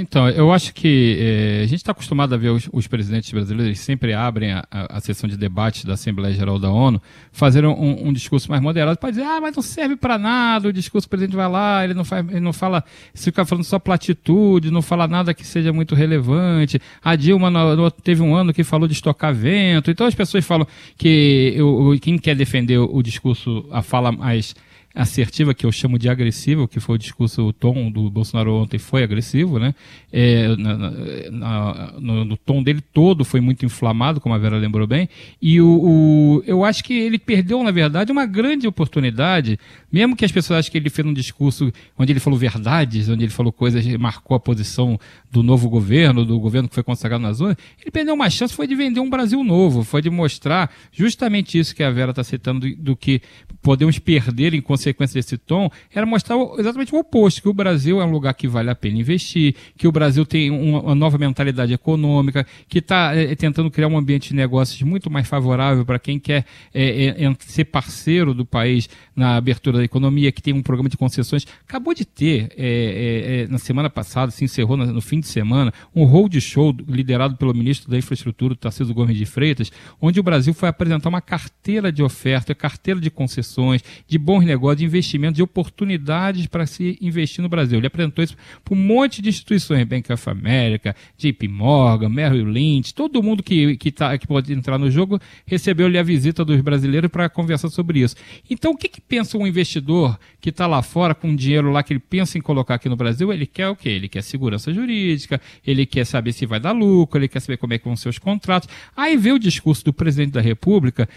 Então, 0.00 0.28
eu 0.30 0.50
acho 0.50 0.72
que 0.72 1.18
é, 1.20 1.62
a 1.62 1.66
gente 1.66 1.76
está 1.76 1.92
acostumado 1.92 2.34
a 2.34 2.38
ver 2.38 2.48
os, 2.48 2.68
os, 2.72 2.86
presidentes 2.86 3.30
brasileiros, 3.30 3.78
sempre 3.78 4.14
abrem 4.14 4.52
a, 4.52 4.64
a, 4.70 4.96
a, 4.96 5.00
sessão 5.00 5.28
de 5.28 5.36
debate 5.36 5.86
da 5.86 5.92
Assembleia 5.92 6.34
Geral 6.34 6.58
da 6.58 6.70
ONU, 6.70 7.00
fazendo 7.30 7.68
um, 7.68 8.08
um 8.08 8.12
discurso 8.12 8.50
mais 8.50 8.62
moderado, 8.62 8.98
para 8.98 9.10
dizer, 9.10 9.22
ah, 9.22 9.40
mas 9.40 9.54
não 9.54 9.62
serve 9.62 9.96
para 9.96 10.18
nada, 10.18 10.68
o 10.68 10.72
discurso 10.72 11.06
do 11.06 11.10
presidente 11.10 11.36
vai 11.36 11.48
lá, 11.48 11.84
ele 11.84 11.94
não, 11.94 12.04
faz, 12.04 12.26
ele 12.28 12.40
não 12.40 12.52
fala, 12.52 12.82
se 13.12 13.26
fica 13.26 13.44
falando 13.44 13.64
só 13.64 13.78
platitude, 13.78 14.70
não 14.70 14.82
fala 14.82 15.06
nada 15.06 15.34
que 15.34 15.46
seja 15.46 15.72
muito 15.72 15.94
relevante. 15.94 16.80
A 17.04 17.14
Dilma 17.14 17.50
no, 17.50 17.76
no, 17.76 17.90
teve 17.90 18.22
um 18.22 18.34
ano 18.34 18.52
que 18.52 18.64
falou 18.64 18.88
de 18.88 18.94
estocar 18.94 19.34
vento, 19.34 19.90
então 19.90 20.06
as 20.06 20.14
pessoas 20.14 20.44
falam 20.44 20.66
que 20.96 21.52
eu, 21.54 21.96
quem 22.00 22.18
quer 22.18 22.34
defender 22.34 22.78
o, 22.78 22.96
o 22.96 23.02
discurso, 23.02 23.68
a 23.70 23.82
fala 23.82 24.10
mais 24.10 24.54
assertiva, 25.00 25.54
que 25.54 25.64
eu 25.64 25.72
chamo 25.72 25.98
de 25.98 26.08
agressiva, 26.08 26.68
que 26.68 26.78
foi 26.78 26.96
o 26.96 26.98
discurso, 26.98 27.42
o 27.46 27.52
tom 27.52 27.90
do 27.90 28.10
Bolsonaro 28.10 28.54
ontem 28.54 28.78
foi 28.78 29.02
agressivo, 29.02 29.58
né? 29.58 29.74
É, 30.12 30.54
na, 30.56 30.76
na, 31.30 31.92
no, 31.98 32.24
no, 32.24 32.36
tom 32.36 32.62
dele 32.62 32.82
todo 32.92 33.24
foi 33.24 33.40
muito 33.40 33.64
inflamado, 33.64 34.20
como 34.20 34.34
a 34.34 34.38
Vera 34.38 34.58
lembrou 34.58 34.86
bem, 34.86 35.08
e 35.40 35.60
o, 35.60 35.66
o, 35.66 36.42
eu 36.46 36.64
acho 36.64 36.84
que 36.84 36.92
ele 36.92 37.18
perdeu, 37.18 37.62
na 37.62 37.70
verdade, 37.70 38.12
uma 38.12 38.26
grande 38.26 38.66
oportunidade, 38.66 39.58
mesmo 39.90 40.14
que 40.14 40.24
as 40.24 40.32
pessoas 40.32 40.60
achem 40.60 40.72
que 40.72 40.78
ele 40.78 40.90
fez 40.90 41.06
um 41.06 41.14
discurso 41.14 41.72
onde 41.98 42.12
ele 42.12 42.20
falou 42.20 42.38
verdades, 42.38 43.08
onde 43.08 43.24
ele 43.24 43.32
falou 43.32 43.52
coisas, 43.52 43.86
marcou 43.96 44.36
a 44.36 44.40
posição 44.40 44.98
do 45.30 45.42
novo 45.42 45.68
governo, 45.70 46.24
do 46.26 46.38
governo 46.38 46.68
que 46.68 46.74
foi 46.74 46.84
consagrado 46.84 47.22
na 47.22 47.32
zona, 47.32 47.56
ele 47.80 47.90
perdeu 47.90 48.14
uma 48.14 48.28
chance, 48.28 48.54
foi 48.54 48.66
de 48.66 48.74
vender 48.74 49.00
um 49.00 49.08
Brasil 49.08 49.42
novo, 49.42 49.82
foi 49.82 50.02
de 50.02 50.10
mostrar 50.10 50.70
justamente 50.92 51.58
isso 51.58 51.74
que 51.74 51.82
a 51.82 51.90
Vera 51.90 52.10
está 52.10 52.22
citando, 52.22 52.60
do, 52.60 52.76
do 52.76 52.96
que 52.96 53.22
podemos 53.62 53.98
perder 53.98 54.52
em 54.52 54.60
consequência 54.60 54.89
desse 55.12 55.36
tom, 55.36 55.70
era 55.92 56.06
mostrar 56.06 56.36
exatamente 56.58 56.94
o 56.94 56.98
oposto, 56.98 57.42
que 57.42 57.48
o 57.48 57.54
Brasil 57.54 58.00
é 58.00 58.04
um 58.04 58.10
lugar 58.10 58.34
que 58.34 58.48
vale 58.48 58.70
a 58.70 58.74
pena 58.74 58.98
investir, 58.98 59.54
que 59.76 59.86
o 59.86 59.92
Brasil 59.92 60.24
tem 60.26 60.50
uma, 60.50 60.94
nova 60.94 61.18
mentalidade 61.18 61.72
econômica, 61.72 62.46
que 62.68 62.78
está 62.78 63.14
é, 63.14 63.34
tentando 63.34 63.70
criar 63.70 63.88
um 63.88 63.96
ambiente 63.96 64.30
de 64.30 64.36
negócios 64.36 64.80
muito 64.82 65.10
mais 65.10 65.26
favorável 65.26 65.84
para 65.84 65.98
quem 65.98 66.18
quer 66.18 66.44
é, 66.74 67.24
é, 67.24 67.36
ser 67.40 67.64
parceiro 67.64 68.34
do 68.34 68.44
país 68.44 68.88
na 69.14 69.36
abertura 69.36 69.78
da 69.78 69.84
economia, 69.84 70.32
que 70.32 70.42
tem 70.42 70.54
um 70.54 70.62
programa 70.62 70.88
de 70.88 70.96
concessões. 70.96 71.46
Acabou 71.68 71.94
de 71.94 72.04
ter, 72.04 72.48
na 73.48 73.58
semana 73.58 73.90
passada, 73.90 74.30
se 74.30 74.44
encerrou 74.44 74.76
no, 74.76 74.86
no 74.86 75.00
fim 75.00 75.20
de 75.20 75.26
semana, 75.26 75.72
um 75.94 76.04
road 76.04 76.40
show 76.40 76.74
liderado 76.88 77.36
pelo 77.36 77.52
ministro 77.52 77.90
da 77.90 77.98
Infraestrutura, 77.98 78.54
Tarcísio 78.54 78.94
Gomes 78.94 79.16
de 79.16 79.26
Freitas, 79.26 79.70
onde 80.00 80.18
o 80.18 80.22
Brasil 80.22 80.54
foi 80.54 80.68
apresentar 80.68 81.08
uma 81.08 81.20
carteira 81.20 81.92
de 81.92 82.02
oferta, 82.02 82.54
carteira 82.54 83.00
de 83.00 83.10
concessões, 83.10 83.82
de 84.06 84.18
bons 84.18 84.44
negócios 84.44 84.69
negócio 84.70 84.78
de 84.78 84.84
investimento, 84.84 85.34
de 85.34 85.42
oportunidades 85.42 86.46
para 86.46 86.66
se 86.66 86.98
investir 87.00 87.42
no 87.42 87.48
Brasil. 87.48 87.78
Ele 87.78 87.86
apresentou 87.86 88.24
isso 88.24 88.36
para 88.64 88.74
um 88.74 88.80
monte 88.80 89.20
de 89.20 89.28
instituições, 89.28 89.84
Bank 89.84 90.12
of 90.12 90.30
America, 90.30 90.94
JP 91.18 91.48
Morgan, 91.48 92.08
Merrill 92.08 92.46
Lynch, 92.46 92.94
todo 92.94 93.22
mundo 93.22 93.42
que, 93.42 93.76
que, 93.76 93.90
tá, 93.90 94.16
que 94.16 94.26
pode 94.26 94.52
entrar 94.52 94.78
no 94.78 94.90
jogo 94.90 95.20
recebeu-lhe 95.46 95.98
a 95.98 96.02
visita 96.02 96.44
dos 96.44 96.60
brasileiros 96.60 97.10
para 97.10 97.28
conversar 97.28 97.68
sobre 97.68 98.00
isso. 98.00 98.16
Então, 98.48 98.72
o 98.72 98.76
que, 98.76 98.88
que 98.88 99.00
pensa 99.00 99.36
um 99.36 99.46
investidor 99.46 100.18
que 100.40 100.50
está 100.50 100.66
lá 100.66 100.82
fora 100.82 101.14
com 101.14 101.34
dinheiro 101.34 101.70
lá 101.70 101.82
que 101.82 101.92
ele 101.92 102.00
pensa 102.00 102.38
em 102.38 102.40
colocar 102.40 102.74
aqui 102.74 102.88
no 102.88 102.96
Brasil? 102.96 103.32
Ele 103.32 103.46
quer 103.46 103.68
o 103.68 103.76
quê? 103.76 103.90
Ele 103.90 104.08
quer 104.08 104.22
segurança 104.22 104.72
jurídica, 104.72 105.40
ele 105.66 105.84
quer 105.86 106.04
saber 106.04 106.32
se 106.32 106.46
vai 106.46 106.60
dar 106.60 106.72
lucro, 106.72 107.18
ele 107.18 107.28
quer 107.28 107.40
saber 107.40 107.56
como 107.56 107.74
é 107.74 107.78
que 107.78 107.84
vão 107.84 107.96
ser 107.96 108.08
os 108.08 108.18
contratos. 108.18 108.68
Aí 108.96 109.16
vê 109.16 109.32
o 109.32 109.38
discurso 109.38 109.84
do 109.84 109.92
presidente 109.92 110.32
da 110.32 110.40
República 110.40 111.08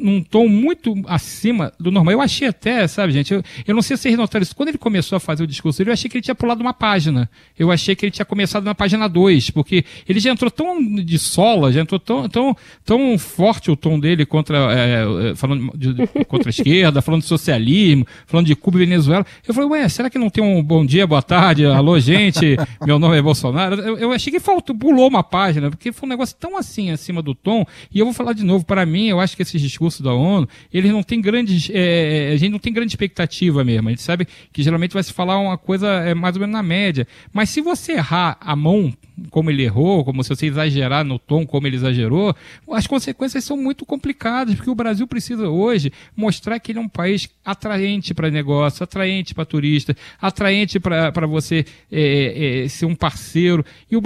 num 0.00 0.22
tom 0.22 0.48
muito 0.48 0.94
acima 1.06 1.72
do 1.78 1.90
normal. 1.90 2.12
Eu 2.12 2.20
achei 2.20 2.48
até, 2.48 2.86
sabe, 2.90 3.12
gente, 3.12 3.32
eu, 3.32 3.42
eu 3.66 3.74
não 3.74 3.82
sei 3.82 3.96
se 3.96 4.04
vocês 4.04 4.16
notaram 4.16 4.42
isso, 4.42 4.54
quando 4.54 4.70
ele 4.70 4.78
começou 4.78 5.16
a 5.16 5.20
fazer 5.20 5.42
o 5.44 5.46
discurso 5.46 5.78
dele, 5.78 5.90
eu 5.90 5.94
achei 5.94 6.10
que 6.10 6.16
ele 6.16 6.22
tinha 6.22 6.34
pulado 6.34 6.60
uma 6.60 6.74
página. 6.74 7.30
Eu 7.58 7.70
achei 7.70 7.94
que 7.94 8.04
ele 8.04 8.10
tinha 8.10 8.24
começado 8.24 8.64
na 8.64 8.74
página 8.74 9.08
2, 9.08 9.50
porque 9.50 9.84
ele 10.08 10.20
já 10.20 10.30
entrou 10.30 10.50
tão 10.50 10.82
de 10.82 11.18
sola, 11.18 11.72
já 11.72 11.80
entrou 11.80 11.98
tão, 11.98 12.28
tão, 12.28 12.56
tão 12.84 13.18
forte 13.18 13.70
o 13.70 13.76
tom 13.76 13.98
dele 13.98 14.26
contra, 14.26 14.58
é, 14.72 15.30
é 15.30 15.34
falando 15.34 15.72
de, 15.76 15.94
de, 15.94 16.06
contra 16.26 16.48
a 16.48 16.50
esquerda, 16.50 17.02
falando 17.02 17.22
de 17.22 17.28
socialismo, 17.28 18.06
falando 18.26 18.46
de 18.46 18.56
Cuba 18.56 18.78
e 18.78 18.86
Venezuela. 18.86 19.24
Eu 19.46 19.54
falei, 19.54 19.70
ué, 19.70 19.88
será 19.88 20.10
que 20.10 20.18
não 20.18 20.30
tem 20.30 20.42
um 20.42 20.62
bom 20.62 20.84
dia, 20.84 21.06
boa 21.06 21.22
tarde, 21.22 21.64
alô, 21.66 21.98
gente, 21.98 22.56
meu 22.84 22.98
nome 22.98 23.16
é 23.16 23.22
Bolsonaro? 23.22 23.80
Eu, 23.80 23.98
eu 23.98 24.12
achei 24.12 24.32
que 24.32 24.40
faltou, 24.40 24.76
pulou 24.76 25.08
uma 25.08 25.22
página, 25.22 25.70
porque 25.70 25.92
foi 25.92 26.06
um 26.06 26.10
negócio 26.10 26.36
tão 26.38 26.56
assim, 26.56 26.90
acima 26.90 27.22
do 27.22 27.34
tom, 27.34 27.64
e 27.92 27.98
eu 27.98 28.04
vou 28.04 28.14
falar 28.14 28.32
de 28.32 28.44
novo, 28.44 28.64
para 28.64 28.84
mim, 28.84 29.08
eu 29.08 29.20
acho 29.20 29.36
que 29.36 29.42
esses 29.42 29.60
discursos 29.60 30.00
da 30.00 30.12
ONU, 30.12 30.48
eles 30.72 30.90
não 30.90 31.02
têm 31.02 31.20
grandes, 31.20 31.70
é, 31.72 32.30
a 32.32 32.36
gente 32.36 32.50
não 32.50 32.58
tem 32.58 32.72
grande 32.80 32.92
expectativa 32.92 33.62
mesmo, 33.62 33.88
a 33.88 33.92
gente 33.92 34.02
sabe 34.02 34.26
que 34.52 34.62
geralmente 34.62 34.92
vai 34.92 35.02
se 35.02 35.12
falar 35.12 35.38
uma 35.38 35.58
coisa 35.58 35.88
é, 35.88 36.14
mais 36.14 36.34
ou 36.34 36.40
menos 36.40 36.52
na 36.52 36.62
média, 36.62 37.06
mas 37.32 37.50
se 37.50 37.60
você 37.60 37.92
errar 37.92 38.36
a 38.40 38.56
mão 38.56 38.92
como 39.30 39.50
ele 39.50 39.62
errou, 39.62 40.04
como 40.04 40.22
se 40.22 40.30
você 40.30 40.46
exagerar 40.46 41.04
no 41.04 41.18
tom 41.18 41.46
como 41.46 41.66
ele 41.66 41.76
exagerou, 41.76 42.34
as 42.72 42.86
consequências 42.86 43.44
são 43.44 43.56
muito 43.56 43.84
complicadas, 43.84 44.54
porque 44.54 44.70
o 44.70 44.74
Brasil 44.74 45.06
precisa 45.06 45.48
hoje 45.48 45.92
mostrar 46.16 46.58
que 46.58 46.72
ele 46.72 46.78
é 46.78 46.82
um 46.82 46.88
país 46.88 47.28
atraente 47.44 48.14
para 48.14 48.30
negócio, 48.30 48.82
atraente 48.84 49.34
para 49.34 49.44
turista, 49.44 49.96
atraente 50.20 50.78
para 50.78 51.26
você 51.26 51.64
é, 51.90 52.64
é, 52.64 52.68
ser 52.68 52.86
um 52.86 52.94
parceiro. 52.94 53.64
E 53.90 53.96
o, 53.96 54.02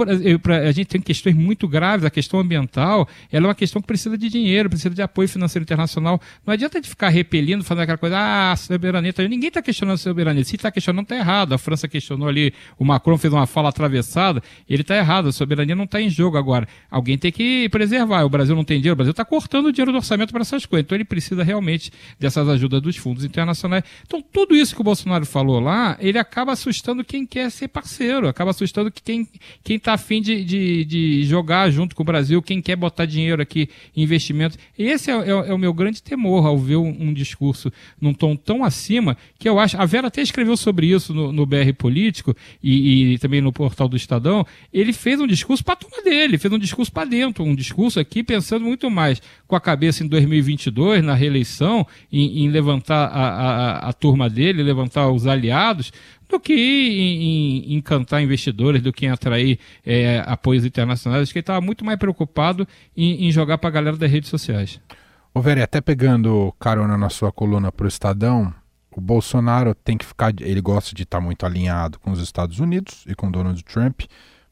a 0.67 0.71
gente 0.71 0.87
tem 0.87 1.01
questões 1.01 1.35
muito 1.35 1.67
graves, 1.67 2.05
a 2.05 2.09
questão 2.09 2.39
ambiental, 2.39 3.07
ela 3.31 3.45
é 3.45 3.47
uma 3.49 3.55
questão 3.55 3.81
que 3.81 3.87
precisa 3.87 4.17
de 4.17 4.29
dinheiro, 4.29 4.69
precisa 4.69 4.93
de 4.93 5.01
apoio 5.01 5.27
financeiro 5.29 5.63
internacional. 5.63 6.19
Não 6.45 6.53
adianta 6.53 6.81
de 6.81 6.89
ficar 6.89 7.09
repelindo, 7.09 7.63
fazendo 7.63 7.83
aquela 7.83 7.97
coisa, 7.97 8.17
ah, 8.17 8.55
soberania, 8.55 9.13
tá 9.13 9.23
ninguém 9.23 9.49
está 9.49 9.61
questionando 9.61 9.95
a 9.95 9.97
soberania. 9.97 10.43
Se 10.43 10.55
está 10.55 10.71
questionando, 10.71 11.03
está 11.03 11.15
errado. 11.15 11.53
A 11.53 11.57
França 11.57 11.87
questionou 11.87 12.27
ali, 12.27 12.53
o 12.77 12.85
Macron 12.85 13.17
fez 13.17 13.33
uma 13.33 13.45
fala 13.45 13.69
atravessada, 13.69 14.41
ele 14.69 14.81
está 14.81 14.95
errado, 14.95 15.04
a 15.09 15.31
soberania 15.31 15.75
não 15.75 15.85
está 15.85 16.01
em 16.01 16.09
jogo 16.09 16.37
agora. 16.37 16.67
Alguém 16.89 17.17
tem 17.17 17.31
que 17.31 17.69
preservar. 17.69 18.23
O 18.23 18.29
Brasil 18.29 18.55
não 18.55 18.63
tem 18.63 18.77
dinheiro, 18.77 18.93
o 18.93 18.97
Brasil 18.97 19.11
está 19.11 19.25
cortando 19.25 19.67
o 19.67 19.71
dinheiro 19.71 19.91
do 19.91 19.97
orçamento 19.97 20.31
para 20.31 20.41
essas 20.41 20.65
coisas. 20.65 20.85
Então 20.85 20.95
ele 20.95 21.05
precisa 21.05 21.43
realmente 21.43 21.91
dessas 22.19 22.47
ajudas 22.47 22.81
dos 22.81 22.97
fundos 22.97 23.23
internacionais. 23.23 23.83
Então 24.05 24.21
tudo 24.21 24.55
isso 24.55 24.75
que 24.75 24.81
o 24.81 24.83
Bolsonaro 24.83 25.25
falou 25.25 25.59
lá, 25.59 25.97
ele 25.99 26.17
acaba 26.17 26.51
assustando 26.51 27.03
quem 27.03 27.25
quer 27.25 27.49
ser 27.51 27.67
parceiro, 27.67 28.27
acaba 28.27 28.51
assustando 28.51 28.91
quem 28.91 29.27
quem 29.63 29.77
está 29.77 29.93
afim 29.93 30.21
de, 30.21 30.43
de, 30.43 30.85
de, 30.85 31.23
jogar 31.23 31.69
junto 31.69 31.95
com 31.95 32.03
o 32.03 32.05
Brasil, 32.05 32.41
quem 32.41 32.61
quer 32.61 32.75
botar 32.75 33.05
dinheiro 33.05 33.41
aqui 33.41 33.69
investimentos. 33.95 34.57
Esse 34.77 35.11
é, 35.11 35.13
é, 35.13 35.29
é 35.29 35.53
o 35.53 35.57
meu 35.57 35.73
grande 35.73 36.01
temor 36.01 36.45
ao 36.45 36.57
ver 36.57 36.77
um, 36.77 36.87
um, 36.87 37.13
discurso 37.13 37.71
num 37.99 38.13
tom 38.13 38.35
tão 38.35 38.63
acima 38.63 39.17
que 39.37 39.47
eu 39.47 39.59
acho. 39.59 39.77
A 39.77 39.85
Vera 39.85 40.07
até 40.07 40.21
escreveu 40.21 40.55
sobre 40.57 40.87
isso 40.87 41.13
no, 41.13 41.31
no 41.31 41.45
BR 41.45 41.73
Político 41.77 42.35
e, 42.61 43.13
e 43.13 43.19
também 43.19 43.41
no 43.41 43.51
portal 43.51 43.87
do 43.87 43.95
Estadão. 43.95 44.45
Ele 44.73 44.93
fez 44.97 45.19
um 45.19 45.27
discurso 45.27 45.63
para 45.63 45.73
a 45.73 45.77
turma 45.77 46.01
dele, 46.03 46.37
fez 46.37 46.53
um 46.53 46.57
discurso 46.57 46.91
para 46.91 47.07
dentro, 47.07 47.43
um 47.43 47.55
discurso 47.55 47.99
aqui 47.99 48.23
pensando 48.23 48.65
muito 48.65 48.89
mais 48.89 49.21
com 49.47 49.55
a 49.55 49.61
cabeça 49.61 50.03
em 50.03 50.07
2022, 50.07 51.03
na 51.03 51.13
reeleição, 51.13 51.85
em, 52.11 52.45
em 52.45 52.49
levantar 52.49 53.07
a, 53.07 53.27
a, 53.27 53.89
a, 53.89 53.93
turma 53.93 54.29
dele, 54.29 54.63
levantar 54.63 55.09
os 55.09 55.27
aliados, 55.27 55.91
do 56.27 56.39
que 56.39 56.53
em, 56.53 57.71
em 57.71 57.75
encantar 57.75 58.21
investidores, 58.21 58.81
do 58.81 58.91
que 58.91 59.05
em 59.05 59.09
atrair 59.09 59.59
é, 59.85 60.23
apoios 60.25 60.65
internacionais. 60.65 61.23
Acho 61.23 61.31
que 61.31 61.39
ele 61.39 61.43
estava 61.43 61.61
muito 61.61 61.85
mais 61.85 61.99
preocupado 61.99 62.67
em, 62.95 63.27
em 63.27 63.31
jogar 63.31 63.57
para 63.57 63.69
a 63.69 63.73
galera 63.73 63.97
das 63.97 64.11
redes 64.11 64.29
sociais. 64.29 64.79
Ô, 65.33 65.41
Veri, 65.41 65.61
até 65.61 65.81
pegando 65.81 66.53
carona 66.59 66.97
na 66.97 67.09
sua 67.09 67.31
coluna 67.31 67.71
para 67.71 67.85
o 67.85 67.87
Estadão, 67.89 68.53
o 68.95 69.01
Bolsonaro 69.01 69.75
tem 69.75 69.97
que 69.97 70.05
ficar. 70.05 70.33
Ele 70.39 70.61
gosta 70.61 70.95
de 70.95 71.03
estar 71.03 71.17
tá 71.17 71.23
muito 71.23 71.45
alinhado 71.45 71.99
com 71.99 72.11
os 72.11 72.19
Estados 72.19 72.59
Unidos 72.59 73.03
e 73.05 73.13
com 73.13 73.29
Donald 73.29 73.61
Trump. 73.65 74.03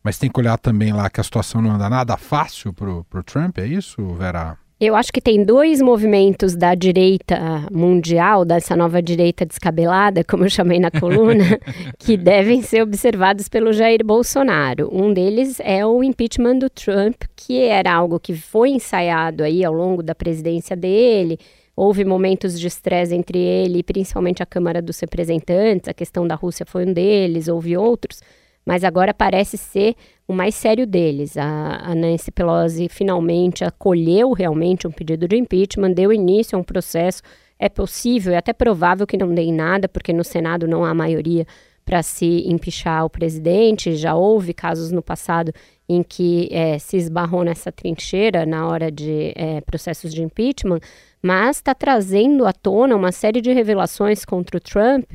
Mas 0.03 0.17
tem 0.17 0.29
que 0.29 0.39
olhar 0.39 0.57
também 0.57 0.91
lá 0.91 1.09
que 1.09 1.21
a 1.21 1.23
situação 1.23 1.61
não 1.61 1.71
anda 1.71 1.89
nada 1.89 2.17
fácil 2.17 2.73
para 2.73 2.89
o 2.89 3.23
Trump, 3.23 3.57
é 3.57 3.65
isso, 3.65 4.05
Vera? 4.15 4.57
Eu 4.79 4.95
acho 4.97 5.13
que 5.13 5.21
tem 5.21 5.45
dois 5.45 5.81
movimentos 5.81 6.57
da 6.57 6.75
direita 6.75 7.65
mundial, 7.71 8.43
dessa 8.43 8.75
nova 8.75 9.01
direita 9.01 9.45
descabelada, 9.45 10.25
como 10.25 10.43
eu 10.43 10.49
chamei 10.49 10.77
na 10.77 10.91
coluna, 10.91 11.57
que 11.97 12.17
devem 12.17 12.61
ser 12.61 12.81
observados 12.81 13.47
pelo 13.47 13.71
Jair 13.71 14.03
Bolsonaro. 14.03 14.89
Um 14.91 15.13
deles 15.13 15.57
é 15.61 15.85
o 15.85 16.03
impeachment 16.03 16.57
do 16.57 16.69
Trump, 16.69 17.23
que 17.33 17.61
era 17.61 17.93
algo 17.93 18.19
que 18.19 18.35
foi 18.35 18.71
ensaiado 18.71 19.41
aí 19.41 19.63
ao 19.63 19.73
longo 19.73 20.03
da 20.03 20.13
presidência 20.13 20.75
dele. 20.75 21.39
Houve 21.77 22.03
momentos 22.03 22.59
de 22.59 22.67
estresse 22.67 23.15
entre 23.15 23.39
ele 23.39 23.79
e 23.79 23.83
principalmente 23.83 24.43
a 24.43 24.45
Câmara 24.45 24.81
dos 24.81 24.99
Representantes, 24.99 25.87
a 25.87 25.93
questão 25.93 26.27
da 26.27 26.35
Rússia 26.35 26.65
foi 26.65 26.85
um 26.85 26.91
deles, 26.91 27.47
houve 27.47 27.77
outros 27.77 28.19
mas 28.65 28.83
agora 28.83 29.13
parece 29.13 29.57
ser 29.57 29.95
o 30.27 30.33
mais 30.33 30.55
sério 30.55 30.87
deles. 30.87 31.37
A, 31.37 31.81
a, 31.83 31.95
Nancy 31.95 32.31
Pelosi 32.31 32.87
finalmente 32.89 33.63
acolheu 33.63 34.31
realmente 34.31 34.87
um 34.87 34.91
pedido 34.91 35.27
de 35.27 35.35
impeachment, 35.35 35.91
deu 35.91 36.13
início 36.13 36.57
a 36.57 36.61
um 36.61 36.63
processo. 36.63 37.21
É 37.59 37.69
possível, 37.69 38.33
é 38.33 38.37
até 38.37 38.53
provável 38.53 39.05
que 39.05 39.17
não 39.17 39.33
dê 39.33 39.43
em 39.43 39.53
nada, 39.53 39.87
porque 39.87 40.13
no 40.13 40.23
Senado 40.23 40.67
não 40.67 40.83
há 40.83 40.93
maioria 40.93 41.45
para 41.85 42.01
se 42.01 42.43
empichar 42.47 43.05
o 43.05 43.09
presidente. 43.09 43.95
Já 43.95 44.15
houve 44.15 44.53
casos 44.53 44.91
no 44.91 45.01
passado 45.01 45.51
em 45.87 46.01
que 46.01 46.47
é, 46.51 46.79
se 46.79 46.97
esbarrou 46.97 47.43
nessa 47.43 47.71
trincheira 47.71 48.45
na 48.45 48.67
hora 48.67 48.89
de 48.89 49.33
é, 49.35 49.61
processos 49.61 50.13
de 50.13 50.23
impeachment, 50.23 50.79
mas 51.21 51.57
está 51.57 51.75
trazendo 51.75 52.45
à 52.45 52.53
tona 52.53 52.95
uma 52.95 53.11
série 53.11 53.41
de 53.41 53.51
revelações 53.51 54.23
contra 54.23 54.57
o 54.57 54.59
Trump 54.59 55.05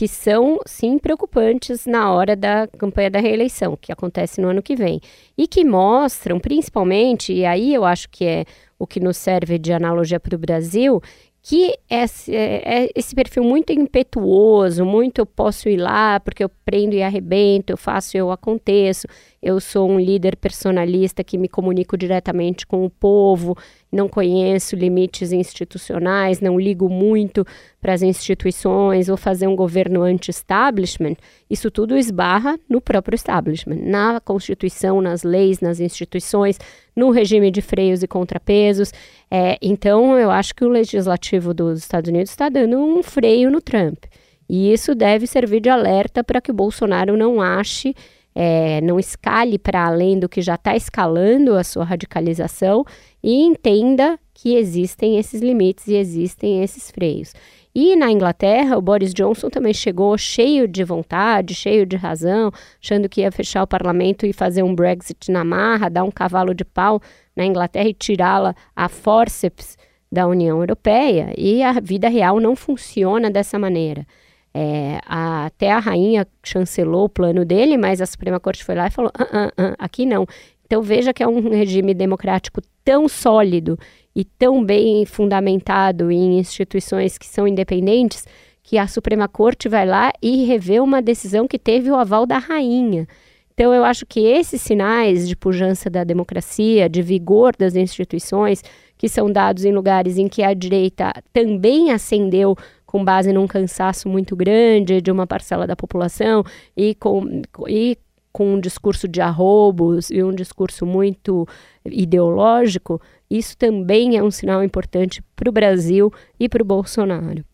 que 0.00 0.08
são 0.08 0.58
sim 0.64 0.98
preocupantes 0.98 1.84
na 1.84 2.10
hora 2.10 2.34
da 2.34 2.66
campanha 2.66 3.10
da 3.10 3.20
reeleição, 3.20 3.76
que 3.78 3.92
acontece 3.92 4.40
no 4.40 4.48
ano 4.48 4.62
que 4.62 4.74
vem, 4.74 4.98
e 5.36 5.46
que 5.46 5.62
mostram, 5.62 6.40
principalmente, 6.40 7.34
e 7.34 7.44
aí 7.44 7.74
eu 7.74 7.84
acho 7.84 8.08
que 8.08 8.24
é 8.24 8.46
o 8.78 8.86
que 8.86 8.98
nos 8.98 9.18
serve 9.18 9.58
de 9.58 9.74
analogia 9.74 10.18
para 10.18 10.34
o 10.34 10.38
Brasil, 10.38 11.02
que 11.42 11.76
esse, 11.90 12.34
é, 12.34 12.84
é 12.84 12.90
esse 12.96 13.14
perfil 13.14 13.44
muito 13.44 13.74
impetuoso, 13.74 14.86
muito 14.86 15.18
eu 15.18 15.26
posso 15.26 15.68
ir 15.68 15.76
lá 15.76 16.18
porque 16.18 16.42
eu 16.42 16.50
prendo 16.64 16.94
e 16.94 17.02
arrebento, 17.02 17.70
eu 17.70 17.76
faço 17.76 18.16
e 18.16 18.20
eu 18.20 18.30
aconteço, 18.30 19.06
eu 19.42 19.58
sou 19.58 19.88
um 19.88 19.98
líder 19.98 20.36
personalista 20.36 21.24
que 21.24 21.38
me 21.38 21.48
comunico 21.48 21.96
diretamente 21.96 22.66
com 22.66 22.84
o 22.84 22.90
povo, 22.90 23.56
não 23.90 24.06
conheço 24.06 24.76
limites 24.76 25.32
institucionais, 25.32 26.40
não 26.40 26.60
ligo 26.60 26.90
muito 26.90 27.46
para 27.80 27.94
as 27.94 28.02
instituições, 28.02 29.06
vou 29.06 29.16
fazer 29.16 29.46
um 29.46 29.56
governo 29.56 30.02
anti-establishment, 30.02 31.16
isso 31.48 31.70
tudo 31.70 31.96
esbarra 31.96 32.60
no 32.68 32.80
próprio 32.80 33.16
establishment, 33.16 33.78
na 33.82 34.20
Constituição, 34.20 35.00
nas 35.00 35.22
leis, 35.22 35.60
nas 35.60 35.80
instituições, 35.80 36.58
no 36.94 37.10
regime 37.10 37.50
de 37.50 37.62
freios 37.62 38.02
e 38.02 38.06
contrapesos. 38.06 38.92
É, 39.30 39.56
então, 39.62 40.18
eu 40.18 40.30
acho 40.30 40.54
que 40.54 40.64
o 40.64 40.68
legislativo 40.68 41.54
dos 41.54 41.78
Estados 41.78 42.10
Unidos 42.10 42.30
está 42.30 42.50
dando 42.50 42.76
um 42.76 43.02
freio 43.02 43.50
no 43.50 43.62
Trump. 43.62 44.04
E 44.48 44.72
isso 44.72 44.96
deve 44.96 45.28
servir 45.28 45.60
de 45.60 45.68
alerta 45.68 46.24
para 46.24 46.40
que 46.40 46.50
o 46.50 46.54
Bolsonaro 46.54 47.16
não 47.16 47.40
ache 47.40 47.94
é, 48.34 48.80
não 48.80 48.98
escale 48.98 49.58
para 49.58 49.86
além 49.86 50.18
do 50.18 50.28
que 50.28 50.40
já 50.40 50.54
está 50.54 50.76
escalando 50.76 51.54
a 51.54 51.64
sua 51.64 51.84
radicalização 51.84 52.84
e 53.22 53.42
entenda 53.42 54.18
que 54.32 54.54
existem 54.54 55.18
esses 55.18 55.40
limites 55.40 55.86
e 55.88 55.94
existem 55.94 56.62
esses 56.62 56.90
freios. 56.90 57.34
E 57.74 57.94
na 57.94 58.10
Inglaterra, 58.10 58.76
o 58.76 58.82
Boris 58.82 59.14
Johnson 59.14 59.48
também 59.48 59.72
chegou 59.72 60.16
cheio 60.18 60.66
de 60.66 60.82
vontade, 60.82 61.54
cheio 61.54 61.86
de 61.86 61.96
razão, 61.96 62.50
achando 62.82 63.08
que 63.08 63.20
ia 63.20 63.30
fechar 63.30 63.62
o 63.62 63.66
parlamento 63.66 64.26
e 64.26 64.32
fazer 64.32 64.62
um 64.62 64.74
Brexit 64.74 65.30
na 65.30 65.44
marra, 65.44 65.88
dar 65.88 66.02
um 66.02 66.10
cavalo 66.10 66.52
de 66.52 66.64
pau 66.64 67.00
na 67.36 67.44
Inglaterra 67.44 67.88
e 67.88 67.94
tirá-la 67.94 68.56
a 68.74 68.88
forceps 68.88 69.78
da 70.10 70.26
União 70.26 70.58
Europeia. 70.58 71.32
E 71.38 71.62
a 71.62 71.72
vida 71.80 72.08
real 72.08 72.40
não 72.40 72.56
funciona 72.56 73.30
dessa 73.30 73.56
maneira. 73.56 74.04
É, 74.52 74.98
a, 75.06 75.46
até 75.46 75.70
a 75.70 75.78
rainha 75.78 76.26
chancelou 76.42 77.04
o 77.04 77.08
plano 77.08 77.44
dele, 77.44 77.76
mas 77.76 78.00
a 78.00 78.06
Suprema 78.06 78.40
Corte 78.40 78.64
foi 78.64 78.74
lá 78.74 78.88
e 78.88 78.90
falou: 78.90 79.10
ah, 79.14 79.28
ah, 79.32 79.52
ah, 79.56 79.74
aqui 79.78 80.04
não. 80.04 80.26
Então 80.64 80.82
veja 80.82 81.12
que 81.12 81.22
é 81.22 81.28
um 81.28 81.50
regime 81.50 81.94
democrático 81.94 82.60
tão 82.84 83.08
sólido 83.08 83.78
e 84.14 84.24
tão 84.24 84.64
bem 84.64 85.04
fundamentado 85.04 86.10
em 86.10 86.38
instituições 86.38 87.16
que 87.16 87.26
são 87.26 87.46
independentes 87.46 88.26
que 88.62 88.78
a 88.78 88.86
Suprema 88.86 89.26
Corte 89.26 89.68
vai 89.68 89.86
lá 89.86 90.12
e 90.22 90.44
revê 90.44 90.80
uma 90.80 91.02
decisão 91.02 91.48
que 91.48 91.58
teve 91.58 91.90
o 91.90 91.96
aval 91.96 92.26
da 92.26 92.38
rainha. 92.38 93.06
Então, 93.52 93.74
eu 93.74 93.84
acho 93.84 94.06
que 94.06 94.20
esses 94.20 94.62
sinais 94.62 95.28
de 95.28 95.36
pujança 95.36 95.90
da 95.90 96.04
democracia, 96.04 96.88
de 96.88 97.02
vigor 97.02 97.54
das 97.56 97.74
instituições, 97.74 98.62
que 98.96 99.08
são 99.08 99.30
dados 99.30 99.64
em 99.64 99.72
lugares 99.72 100.18
em 100.18 100.28
que 100.28 100.42
a 100.42 100.54
direita 100.54 101.12
também 101.32 101.90
ascendeu 101.90 102.56
com 102.90 103.04
base 103.04 103.32
num 103.32 103.46
cansaço 103.46 104.08
muito 104.08 104.34
grande 104.34 105.00
de 105.00 105.12
uma 105.12 105.24
parcela 105.24 105.64
da 105.64 105.76
população 105.76 106.42
e 106.76 106.92
com, 106.96 107.40
e 107.68 107.96
com 108.32 108.54
um 108.54 108.60
discurso 108.60 109.06
de 109.06 109.20
arrobos 109.20 110.10
e 110.10 110.24
um 110.24 110.34
discurso 110.34 110.84
muito 110.84 111.46
ideológico, 111.84 113.00
isso 113.30 113.56
também 113.56 114.16
é 114.16 114.22
um 114.24 114.30
sinal 114.30 114.64
importante 114.64 115.22
para 115.36 115.48
o 115.48 115.52
Brasil 115.52 116.12
e 116.38 116.48
para 116.48 116.64
o 116.64 116.66
Bolsonaro. 116.66 117.44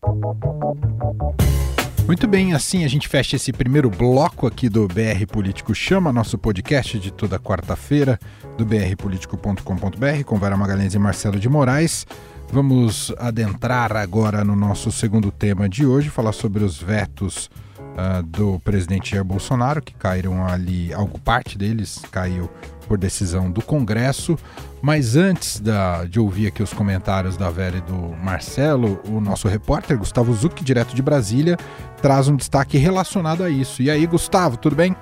Muito 2.07 2.27
bem, 2.27 2.53
assim 2.53 2.83
a 2.83 2.87
gente 2.87 3.07
fecha 3.07 3.35
esse 3.35 3.53
primeiro 3.53 3.91
bloco 3.91 4.47
aqui 4.47 4.67
do 4.67 4.87
BR 4.87 5.27
Político 5.31 5.75
Chama, 5.75 6.11
nosso 6.11 6.35
podcast 6.35 6.97
de 6.97 7.11
toda 7.11 7.37
quarta-feira 7.37 8.17
do 8.57 8.65
brpolitico.com.br 8.65 10.23
com 10.25 10.39
Vera 10.39 10.57
Magalhães 10.57 10.95
e 10.95 10.99
Marcelo 10.99 11.39
de 11.39 11.47
Moraes. 11.47 12.07
Vamos 12.51 13.13
adentrar 13.17 13.95
agora 13.95 14.43
no 14.43 14.55
nosso 14.55 14.91
segundo 14.91 15.31
tema 15.31 15.67
de 15.67 15.85
hoje, 15.85 16.09
falar 16.09 16.31
sobre 16.31 16.63
os 16.63 16.81
vetos 16.81 17.49
uh, 17.77 18.23
do 18.23 18.59
presidente 18.61 19.11
Jair 19.11 19.23
Bolsonaro, 19.23 19.81
que 19.81 19.93
caíram 19.93 20.45
ali, 20.45 20.93
algo 20.93 21.19
parte 21.19 21.57
deles 21.57 22.01
caiu 22.09 22.49
por 22.87 22.97
decisão 22.97 23.51
do 23.51 23.61
Congresso. 23.61 24.37
Mas 24.81 25.15
antes 25.15 25.59
da, 25.59 26.05
de 26.05 26.19
ouvir 26.19 26.47
aqui 26.47 26.63
os 26.63 26.71
comentários 26.71 27.35
da 27.35 27.49
Vera 27.49 27.77
e 27.77 27.81
do 27.81 28.15
Marcelo, 28.23 29.01
o 29.05 29.19
nosso 29.19 29.47
repórter 29.47 29.97
Gustavo 29.97 30.33
Zucchi, 30.33 30.63
direto 30.63 30.95
de 30.95 31.01
Brasília, 31.01 31.57
traz 32.01 32.29
um 32.29 32.35
destaque 32.35 32.77
relacionado 32.77 33.43
a 33.43 33.49
isso. 33.49 33.81
E 33.81 33.91
aí, 33.91 34.05
Gustavo, 34.07 34.55
tudo 34.55 34.75
bem? 34.75 34.95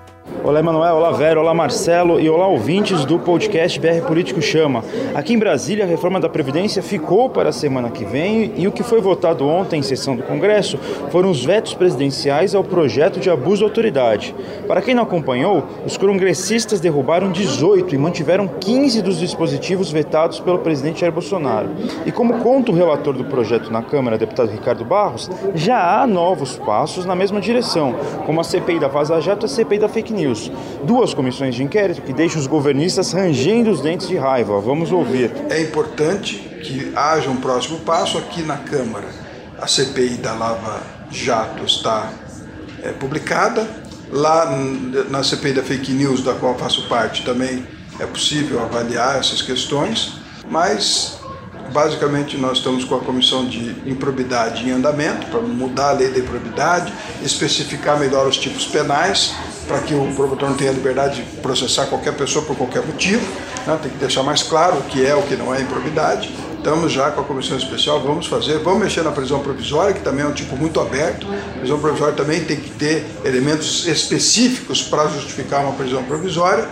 Olá, 0.44 0.60
Emanuel. 0.60 0.96
Olá, 0.96 1.12
Vera. 1.12 1.40
Olá, 1.40 1.54
Marcelo. 1.54 2.20
E 2.20 2.28
olá, 2.28 2.48
ouvintes 2.48 3.06
do 3.06 3.20
podcast 3.20 3.80
BR 3.80 4.02
Político 4.08 4.42
Chama. 4.42 4.84
Aqui 5.14 5.34
em 5.34 5.38
Brasília, 5.38 5.86
a 5.86 5.88
reforma 5.88 6.20
da 6.20 6.28
Previdência 6.28 6.82
ficou 6.82 7.30
para 7.30 7.50
a 7.50 7.52
semana 7.52 7.92
que 7.92 8.04
vem 8.04 8.52
e 8.56 8.68
o 8.68 8.72
que 8.72 8.82
foi 8.82 9.00
votado 9.02 9.48
ontem 9.48 9.80
em 9.80 9.84
sessão 9.84 10.16
do 10.16 10.24
Congresso 10.24 10.80
foram 11.12 11.30
os 11.30 11.46
vetos 11.46 11.76
presidenciais 11.76 12.56
ao 12.56 12.64
projeto 12.64 13.20
de 13.20 13.30
abuso 13.30 13.58
de 13.58 13.64
autoridade. 13.66 14.36
Para 14.68 14.82
quem 14.82 14.96
não 14.96 15.04
acompanhou, 15.04 15.64
os 15.86 15.96
congressistas 15.96 16.80
derrubaram 16.80 17.32
18 17.32 17.94
e 17.94 17.98
mantiveram 17.98 18.48
15 18.48 19.04
dos 19.04 19.20
dispositivos 19.20 19.92
vetados 19.92 20.40
pelo 20.40 20.58
presidente 20.58 21.02
Jair 21.02 21.14
Bolsonaro. 21.14 21.70
E 22.04 22.12
como 22.12 22.40
conta 22.40 22.72
o 22.72 22.76
relator 22.76 23.14
do 23.14 23.26
projeto 23.26 23.72
na 23.72 23.84
Câmara, 23.84 24.18
deputado 24.18 24.50
Ricardo 24.50 24.84
Barros, 24.86 25.30
já 25.54 26.02
há 26.02 26.08
novos 26.08 26.58
passos 26.58 27.06
na 27.06 27.16
mesma 27.16 27.40
direção, 27.40 27.94
como 28.26 28.42
a 28.42 28.44
CPI 28.44 28.80
da 28.80 28.88
Vaza 28.88 29.22
Jato 29.22 29.46
e 29.46 29.48
a 29.48 29.50
CPI 29.50 29.78
da 29.78 29.88
Fake 29.88 30.15
News. 30.16 30.52
Duas 30.84 31.14
comissões 31.14 31.54
de 31.54 31.64
inquérito 31.64 32.02
que 32.02 32.14
deixam 32.14 32.40
os 32.40 32.48
governistas 32.48 33.12
rangendo 33.12 33.70
os 33.70 33.82
dentes 33.82 34.08
de 34.08 34.16
raiva. 34.18 34.60
Vamos 34.60 34.92
ouvir. 34.92 35.32
É 35.50 35.62
importante 35.62 36.38
que 36.64 36.92
haja 36.96 37.30
um 37.30 37.38
próximo 37.38 37.80
passo 37.80 38.18
aqui 38.18 38.42
na 38.42 38.58
Câmara. 38.58 39.08
A 39.60 39.68
CPI 39.68 40.18
da 40.18 40.34
Lava 40.34 40.82
Jato 41.12 41.64
está 41.64 42.12
é, 42.82 42.92
publicada. 42.92 43.68
Lá 44.12 44.50
na 45.10 45.24
CPI 45.24 45.54
da 45.54 45.64
Fake 45.64 45.92
News, 45.92 46.24
da 46.24 46.34
qual 46.34 46.56
faço 46.56 46.88
parte, 46.88 47.24
também 47.26 47.66
é 48.00 48.06
possível 48.06 48.62
avaliar 48.62 49.18
essas 49.20 49.42
questões, 49.42 50.14
mas 50.50 51.20
basicamente 51.72 52.38
nós 52.38 52.60
estamos 52.60 52.84
com 52.84 52.96
a 52.96 53.00
comissão 53.00 53.46
de 53.46 53.76
improbidade 53.90 54.68
em 54.68 54.72
andamento 54.72 55.28
para 55.28 55.42
mudar 55.42 55.90
a 55.90 55.92
lei 55.94 56.10
da 56.10 56.20
improbidade, 56.20 56.94
especificar 57.24 58.00
melhor 58.00 58.28
os 58.28 58.38
tipos 58.38 58.66
penais 58.66 59.34
para 59.68 59.80
que 59.80 59.94
o 59.94 60.14
promotor 60.14 60.50
não 60.50 60.56
tenha 60.56 60.72
liberdade 60.72 61.24
de 61.24 61.38
processar 61.38 61.88
qualquer 61.88 62.14
pessoa 62.14 62.46
por 62.46 62.56
qualquer 62.56 62.86
motivo. 62.86 63.26
Né? 63.66 63.78
Tem 63.82 63.92
que 63.92 63.98
deixar 63.98 64.24
mais 64.24 64.44
claro 64.44 64.78
o 64.78 64.84
que 64.84 65.06
é 65.06 65.16
o 65.16 65.24
que 65.24 65.36
não 65.36 65.54
é 65.54 65.62
improbidade. 65.62 66.34
Estamos 66.58 66.92
já 66.92 67.12
com 67.12 67.22
a 67.22 67.24
comissão 67.24 67.56
especial, 67.58 68.02
vamos 68.02 68.26
fazer, 68.26 68.58
vamos 68.58 68.80
mexer 68.80 69.04
na 69.04 69.12
prisão 69.12 69.40
provisória, 69.40 69.94
que 69.94 70.00
também 70.00 70.26
é 70.26 70.28
um 70.28 70.34
tipo 70.34 70.56
muito 70.58 70.80
aberto. 70.80 71.28
A 71.56 71.60
prisão 71.60 71.80
provisória 71.80 72.16
também 72.16 72.44
tem 72.44 72.58
que 72.58 72.72
ter 72.72 73.06
elementos 73.24 73.86
específicos 73.88 74.82
para 74.82 75.08
justificar 75.10 75.62
uma 75.62 75.74
prisão 75.74 76.04
provisória. 76.04 76.68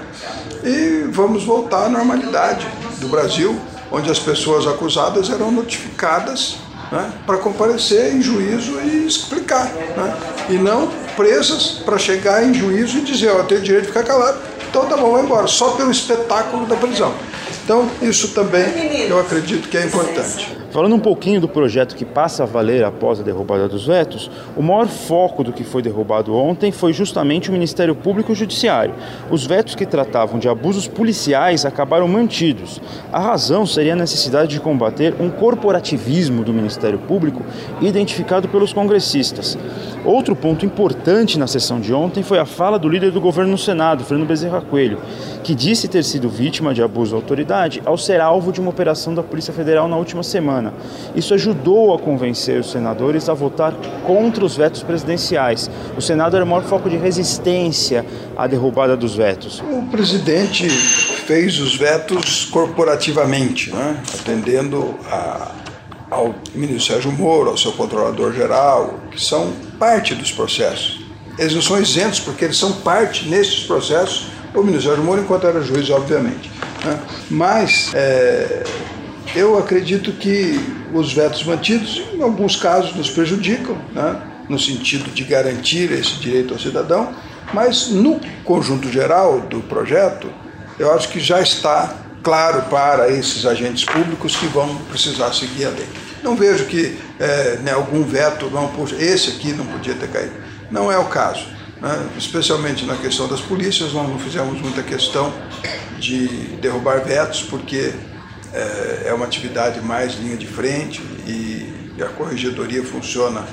E 0.64 1.08
vamos 1.12 1.44
voltar 1.44 1.86
à 1.86 1.90
normalidade 1.90 2.66
do 3.00 3.08
Brasil, 3.08 3.56
onde 3.92 4.10
as 4.10 4.18
pessoas 4.18 4.66
acusadas 4.66 5.30
eram 5.30 5.52
notificadas 5.52 6.63
né, 6.94 7.12
para 7.26 7.38
comparecer 7.38 8.14
em 8.14 8.22
juízo 8.22 8.80
e 8.80 9.08
explicar. 9.08 9.66
Né, 9.66 10.16
e 10.50 10.54
não 10.54 10.88
presas 11.16 11.82
para 11.84 11.98
chegar 11.98 12.44
em 12.44 12.54
juízo 12.54 13.00
e 13.00 13.02
dizer, 13.02 13.32
ó, 13.32 13.40
eu 13.40 13.44
tenho 13.46 13.62
direito 13.62 13.86
de 13.86 13.88
ficar 13.88 14.04
calado, 14.04 14.40
então 14.70 14.86
tá 14.86 14.96
bom, 14.96 15.12
vai 15.12 15.24
embora, 15.24 15.48
só 15.48 15.72
pelo 15.72 15.92
espetáculo 15.92 16.66
da 16.66 16.76
prisão. 16.76 17.14
Então, 17.64 17.90
isso 18.02 18.30
também 18.30 19.08
eu 19.08 19.20
acredito 19.20 19.68
que 19.70 19.78
é 19.78 19.86
importante. 19.86 20.63
Falando 20.74 20.96
um 20.96 21.00
pouquinho 21.00 21.40
do 21.40 21.48
projeto 21.48 21.96
que 21.96 22.04
passa 22.04 22.42
a 22.42 22.46
valer 22.48 22.84
após 22.84 23.20
a 23.20 23.24
derrubada 23.24 23.68
dos 23.68 23.86
vetos, 23.86 24.32
o 24.58 24.64
maior 24.64 24.88
foco 24.88 25.44
do 25.44 25.54
que 25.54 25.64
foi 25.64 25.84
derrubado 25.84 26.36
ontem 26.36 26.72
foi 26.72 26.92
justamente 26.92 27.52
o 27.52 27.54
Ministério 27.54 27.94
Público 27.94 28.32
e 28.32 28.34
o 28.34 28.36
Judiciário. 28.36 28.96
Os 29.30 29.46
vetos 29.46 29.76
que 29.76 29.86
tratavam 29.86 30.40
de 30.40 30.50
abusos 30.50 30.88
policiais 30.88 31.64
acabaram 31.64 32.08
mantidos. 32.08 32.82
A 33.12 33.20
razão 33.20 33.68
seria 33.68 33.94
a 33.94 33.96
necessidade 33.96 34.50
de 34.50 34.60
combater 34.60 35.14
um 35.20 35.30
corporativismo 35.30 36.44
do 36.44 36.52
Ministério 36.52 36.98
Público 36.98 37.44
identificado 37.80 38.48
pelos 38.48 38.74
congressistas. 38.74 39.56
Outro 40.04 40.36
ponto 40.36 40.66
importante 40.66 41.38
na 41.38 41.46
sessão 41.46 41.80
de 41.80 41.94
ontem 41.94 42.24
foi 42.24 42.40
a 42.40 42.48
fala 42.48 42.80
do 42.80 42.90
líder 42.90 43.12
do 43.12 43.22
governo 43.22 43.52
no 43.52 43.58
Senado, 43.60 44.04
Fernando 44.04 44.28
Bezerra 44.28 44.60
Coelho, 44.60 44.98
que 45.44 45.54
disse 45.54 45.88
ter 45.88 46.04
sido 46.04 46.28
vítima 46.28 46.74
de 46.74 46.82
abuso 46.82 47.12
de 47.12 47.16
autoridade 47.16 47.80
ao 47.86 47.96
ser 47.96 48.20
alvo 48.20 48.52
de 48.52 48.60
uma 48.60 48.72
operação 48.72 49.14
da 49.14 49.22
Polícia 49.22 49.54
Federal 49.54 49.88
na 49.88 49.98
última 49.98 50.24
semana. 50.24 50.63
Isso 51.16 51.34
ajudou 51.34 51.94
a 51.94 52.00
convencer 52.00 52.60
os 52.60 52.72
senadores 52.72 53.28
a 53.28 53.34
votar 53.34 53.74
contra 54.06 54.46
os 54.46 54.56
vetos 54.56 54.84
presidenciais. 54.84 55.70
O 55.98 56.02
Senado 56.02 56.36
era 56.36 56.46
o 56.46 56.48
maior 56.48 56.64
foco 56.64 56.90
de 56.90 56.98
resistência 56.98 58.06
à 58.38 58.48
derrubada 58.48 58.96
dos 58.96 59.16
vetos. 59.16 59.62
O 59.62 59.84
presidente 59.90 60.70
fez 60.70 61.60
os 61.60 61.76
vetos 61.76 62.46
corporativamente, 62.46 63.74
né? 63.74 64.02
atendendo 64.14 64.96
a, 65.10 65.52
ao 66.12 66.36
ministro 66.54 66.94
Sérgio 66.94 67.12
Moro, 67.12 67.50
ao 67.50 67.58
seu 67.58 67.72
controlador 67.72 68.34
geral, 68.34 69.00
que 69.12 69.22
são 69.22 69.52
parte 69.80 70.14
dos 70.16 70.32
processos. 70.32 71.04
Eles 71.38 71.56
não 71.56 71.62
são 71.62 71.82
isentos 71.82 72.20
porque 72.20 72.46
eles 72.46 72.58
são 72.58 72.74
parte 72.74 73.28
nesses 73.28 73.64
processos 73.64 74.28
o 74.54 74.64
ministro 74.64 74.90
Sérgio 74.90 75.04
Moro 75.04 75.22
enquanto 75.22 75.48
era 75.48 75.62
juiz, 75.62 75.90
obviamente. 75.90 76.52
Né? 76.86 77.00
Mas 77.30 77.92
é, 77.94 78.64
eu 79.36 79.58
acredito 79.58 80.12
que 80.12 80.60
os 80.94 81.14
vetos 81.14 81.44
mantidos, 81.44 82.02
em 82.14 82.22
alguns 82.22 82.56
casos, 82.56 82.96
nos 82.96 83.10
prejudicam, 83.10 83.78
né? 83.94 84.22
no 84.50 84.60
sentido 84.60 85.10
de 85.12 85.24
garantir 85.24 85.92
esse 85.92 86.16
direito 86.16 86.54
ao 86.54 86.60
cidadão, 86.60 87.14
mas 87.54 87.90
no 87.90 88.20
conjunto 88.44 88.92
geral 88.92 89.42
do 89.42 89.62
projeto, 89.62 90.30
eu 90.78 90.94
acho 90.94 91.10
que 91.10 91.20
já 91.20 91.42
está 91.42 91.96
claro 92.22 92.64
para 92.64 93.10
esses 93.10 93.46
agentes 93.46 93.84
públicos 93.84 94.36
que 94.36 94.46
vão 94.48 94.76
precisar 94.90 95.34
seguir 95.34 95.66
a 95.66 95.70
lei. 95.70 95.88
Não 96.24 96.36
vejo 96.36 96.66
que 96.66 96.98
é, 97.20 97.58
né, 97.58 97.72
algum 97.72 98.04
veto, 98.04 98.50
não, 98.50 98.70
puxa, 98.70 98.96
esse 98.96 99.32
aqui 99.32 99.52
não 99.52 99.66
podia 99.66 99.94
ter 99.94 100.10
caído. 100.10 100.34
Não 100.72 100.92
é 100.92 100.98
o 100.98 101.06
caso. 101.06 101.46
Né? 101.82 102.08
Especialmente 102.18 102.86
na 102.86 102.96
questão 102.96 103.28
das 103.28 103.42
polícias, 103.42 103.92
nós 103.92 104.08
não 104.08 104.18
fizemos 104.18 104.60
muita 104.62 104.82
questão 104.82 105.34
de 106.00 106.28
derrubar 106.62 107.04
vetos, 107.04 107.44
porque 107.44 107.94
é, 108.54 109.08
é 109.08 109.14
uma 109.14 109.26
atividade 109.26 109.82
mais 109.82 110.14
linha 110.16 110.38
de 110.38 110.48
frente 110.48 111.02
e 111.28 112.02
a 112.02 112.08
corregedoria 112.08 112.84
funciona 112.84 113.46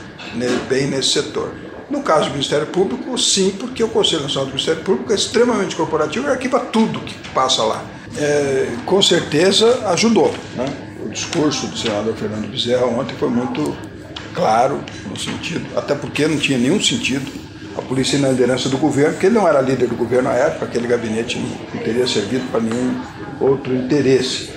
bem 0.69 0.87
nesse 0.87 1.11
setor. 1.11 1.53
No 1.91 2.03
caso 2.03 2.27
do 2.27 2.33
Ministério 2.33 2.67
Público, 2.69 3.19
sim, 3.19 3.51
porque 3.59 3.83
o 3.83 3.89
Conselho 3.89 4.23
Nacional 4.23 4.47
do 4.47 4.51
Ministério 4.51 4.83
Público 4.83 5.13
é 5.13 5.17
extremamente 5.17 5.75
corporativo 5.75 6.29
e 6.29 6.31
arquiva 6.31 6.61
tudo 6.61 7.01
que 7.01 7.15
passa 7.31 7.63
lá. 7.65 7.85
É, 8.17 8.69
com 8.87 9.03
certeza 9.03 9.89
ajudou. 9.89 10.33
Né? 10.55 10.67
O 11.05 11.09
discurso 11.09 11.67
do 11.67 11.77
senador 11.77 12.15
Fernando 12.15 12.49
Bezerra 12.49 12.87
ontem 12.87 13.15
foi 13.17 13.29
muito 13.29 13.77
claro 14.35 14.81
no 15.09 15.19
sentido, 15.19 15.67
até 15.77 15.95
porque 15.95 16.27
não 16.29 16.39
tinha 16.39 16.57
nenhum 16.57 16.81
sentido 16.81 17.31
a 17.77 17.83
polícia 17.83 18.19
na 18.19 18.29
liderança 18.29 18.69
do 18.69 18.79
governo, 18.79 19.13
porque 19.13 19.27
ele 19.27 19.35
não 19.35 19.49
era 19.49 19.61
líder 19.61 19.89
do 19.89 19.97
governo 19.97 20.29
na 20.29 20.35
época, 20.35 20.67
aquele 20.67 20.87
gabinete 20.87 21.39
não 21.39 21.83
teria 21.83 22.07
servido 22.07 22.45
para 22.51 22.61
nenhum 22.61 23.01
outro 23.41 23.75
interesse. 23.75 24.51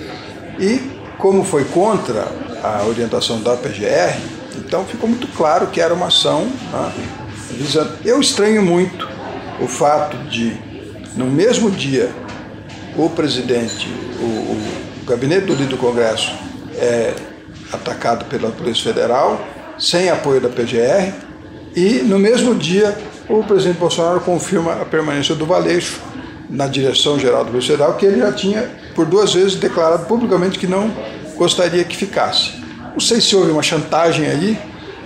E 0.58 0.94
como 1.18 1.44
foi 1.44 1.64
contra 1.64 2.26
a 2.62 2.84
orientação 2.86 3.40
da 3.40 3.56
PGR, 3.56 4.16
então 4.56 4.84
ficou 4.84 5.08
muito 5.08 5.26
claro 5.36 5.66
que 5.68 5.80
era 5.80 5.92
uma 5.92 6.06
ação 6.06 6.46
né, 6.72 6.92
visando. 7.50 7.92
Eu 8.04 8.20
estranho 8.20 8.62
muito 8.62 9.08
o 9.60 9.66
fato 9.66 10.16
de, 10.28 10.56
no 11.16 11.26
mesmo 11.26 11.70
dia, 11.70 12.10
o 12.96 13.08
presidente, 13.10 13.88
o, 14.20 14.24
o 14.24 15.04
gabinete 15.06 15.46
do 15.46 15.54
líder 15.54 15.68
do 15.68 15.76
Congresso 15.76 16.32
é 16.76 17.14
atacado 17.72 18.24
pela 18.26 18.50
Polícia 18.50 18.84
Federal 18.84 19.44
sem 19.78 20.08
apoio 20.08 20.40
da 20.40 20.48
PGR, 20.48 21.12
e 21.74 22.02
no 22.04 22.18
mesmo 22.18 22.54
dia 22.54 22.96
o 23.28 23.42
presidente 23.42 23.78
Bolsonaro 23.78 24.20
confirma 24.20 24.74
a 24.74 24.84
permanência 24.84 25.34
do 25.34 25.46
Valeixo 25.46 26.00
na 26.48 26.66
direção 26.66 27.18
geral 27.18 27.44
do 27.44 27.50
Polícia 27.50 27.72
Federal, 27.72 27.94
que 27.96 28.06
ele 28.06 28.18
já 28.18 28.32
tinha 28.32 28.70
por 28.94 29.06
duas 29.06 29.32
vezes 29.34 29.56
declarado 29.56 30.06
publicamente 30.06 30.58
que 30.58 30.66
não 30.66 30.90
gostaria 31.36 31.84
que 31.84 31.96
ficasse. 31.96 32.52
Não 32.92 33.00
sei 33.00 33.20
se 33.20 33.34
houve 33.34 33.50
uma 33.50 33.62
chantagem 33.62 34.26
aí, 34.26 34.58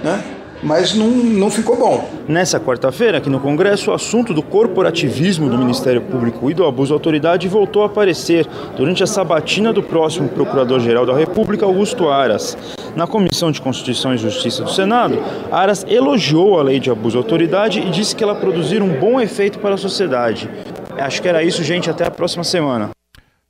né? 0.02 0.22
mas 0.62 0.94
não, 0.94 1.08
não 1.08 1.50
ficou 1.50 1.76
bom. 1.76 2.08
Nessa 2.26 2.58
quarta-feira, 2.58 3.18
aqui 3.18 3.30
no 3.30 3.40
Congresso, 3.40 3.90
o 3.90 3.94
assunto 3.94 4.34
do 4.34 4.42
corporativismo 4.42 5.48
do 5.48 5.56
Ministério 5.56 6.02
Público 6.02 6.50
e 6.50 6.54
do 6.54 6.66
abuso 6.66 6.88
de 6.88 6.92
autoridade 6.94 7.48
voltou 7.48 7.82
a 7.82 7.86
aparecer 7.86 8.46
durante 8.76 9.02
a 9.02 9.06
sabatina 9.06 9.72
do 9.72 9.82
próximo 9.82 10.28
Procurador-Geral 10.28 11.06
da 11.06 11.14
República, 11.14 11.64
Augusto 11.64 12.08
Aras. 12.08 12.56
Na 12.96 13.06
Comissão 13.06 13.50
de 13.52 13.60
Constituição 13.60 14.14
e 14.14 14.18
Justiça 14.18 14.64
do 14.64 14.70
Senado, 14.70 15.18
Aras 15.52 15.86
elogiou 15.88 16.58
a 16.58 16.62
lei 16.62 16.80
de 16.80 16.90
abuso 16.90 17.12
de 17.12 17.18
autoridade 17.18 17.80
e 17.80 17.90
disse 17.90 18.14
que 18.14 18.24
ela 18.24 18.34
produzir 18.34 18.82
um 18.82 18.98
bom 18.98 19.20
efeito 19.20 19.58
para 19.58 19.74
a 19.74 19.78
sociedade. 19.78 20.50
Acho 20.96 21.22
que 21.22 21.28
era 21.28 21.42
isso, 21.42 21.62
gente. 21.62 21.88
Até 21.88 22.04
a 22.04 22.10
próxima 22.10 22.42
semana. 22.42 22.97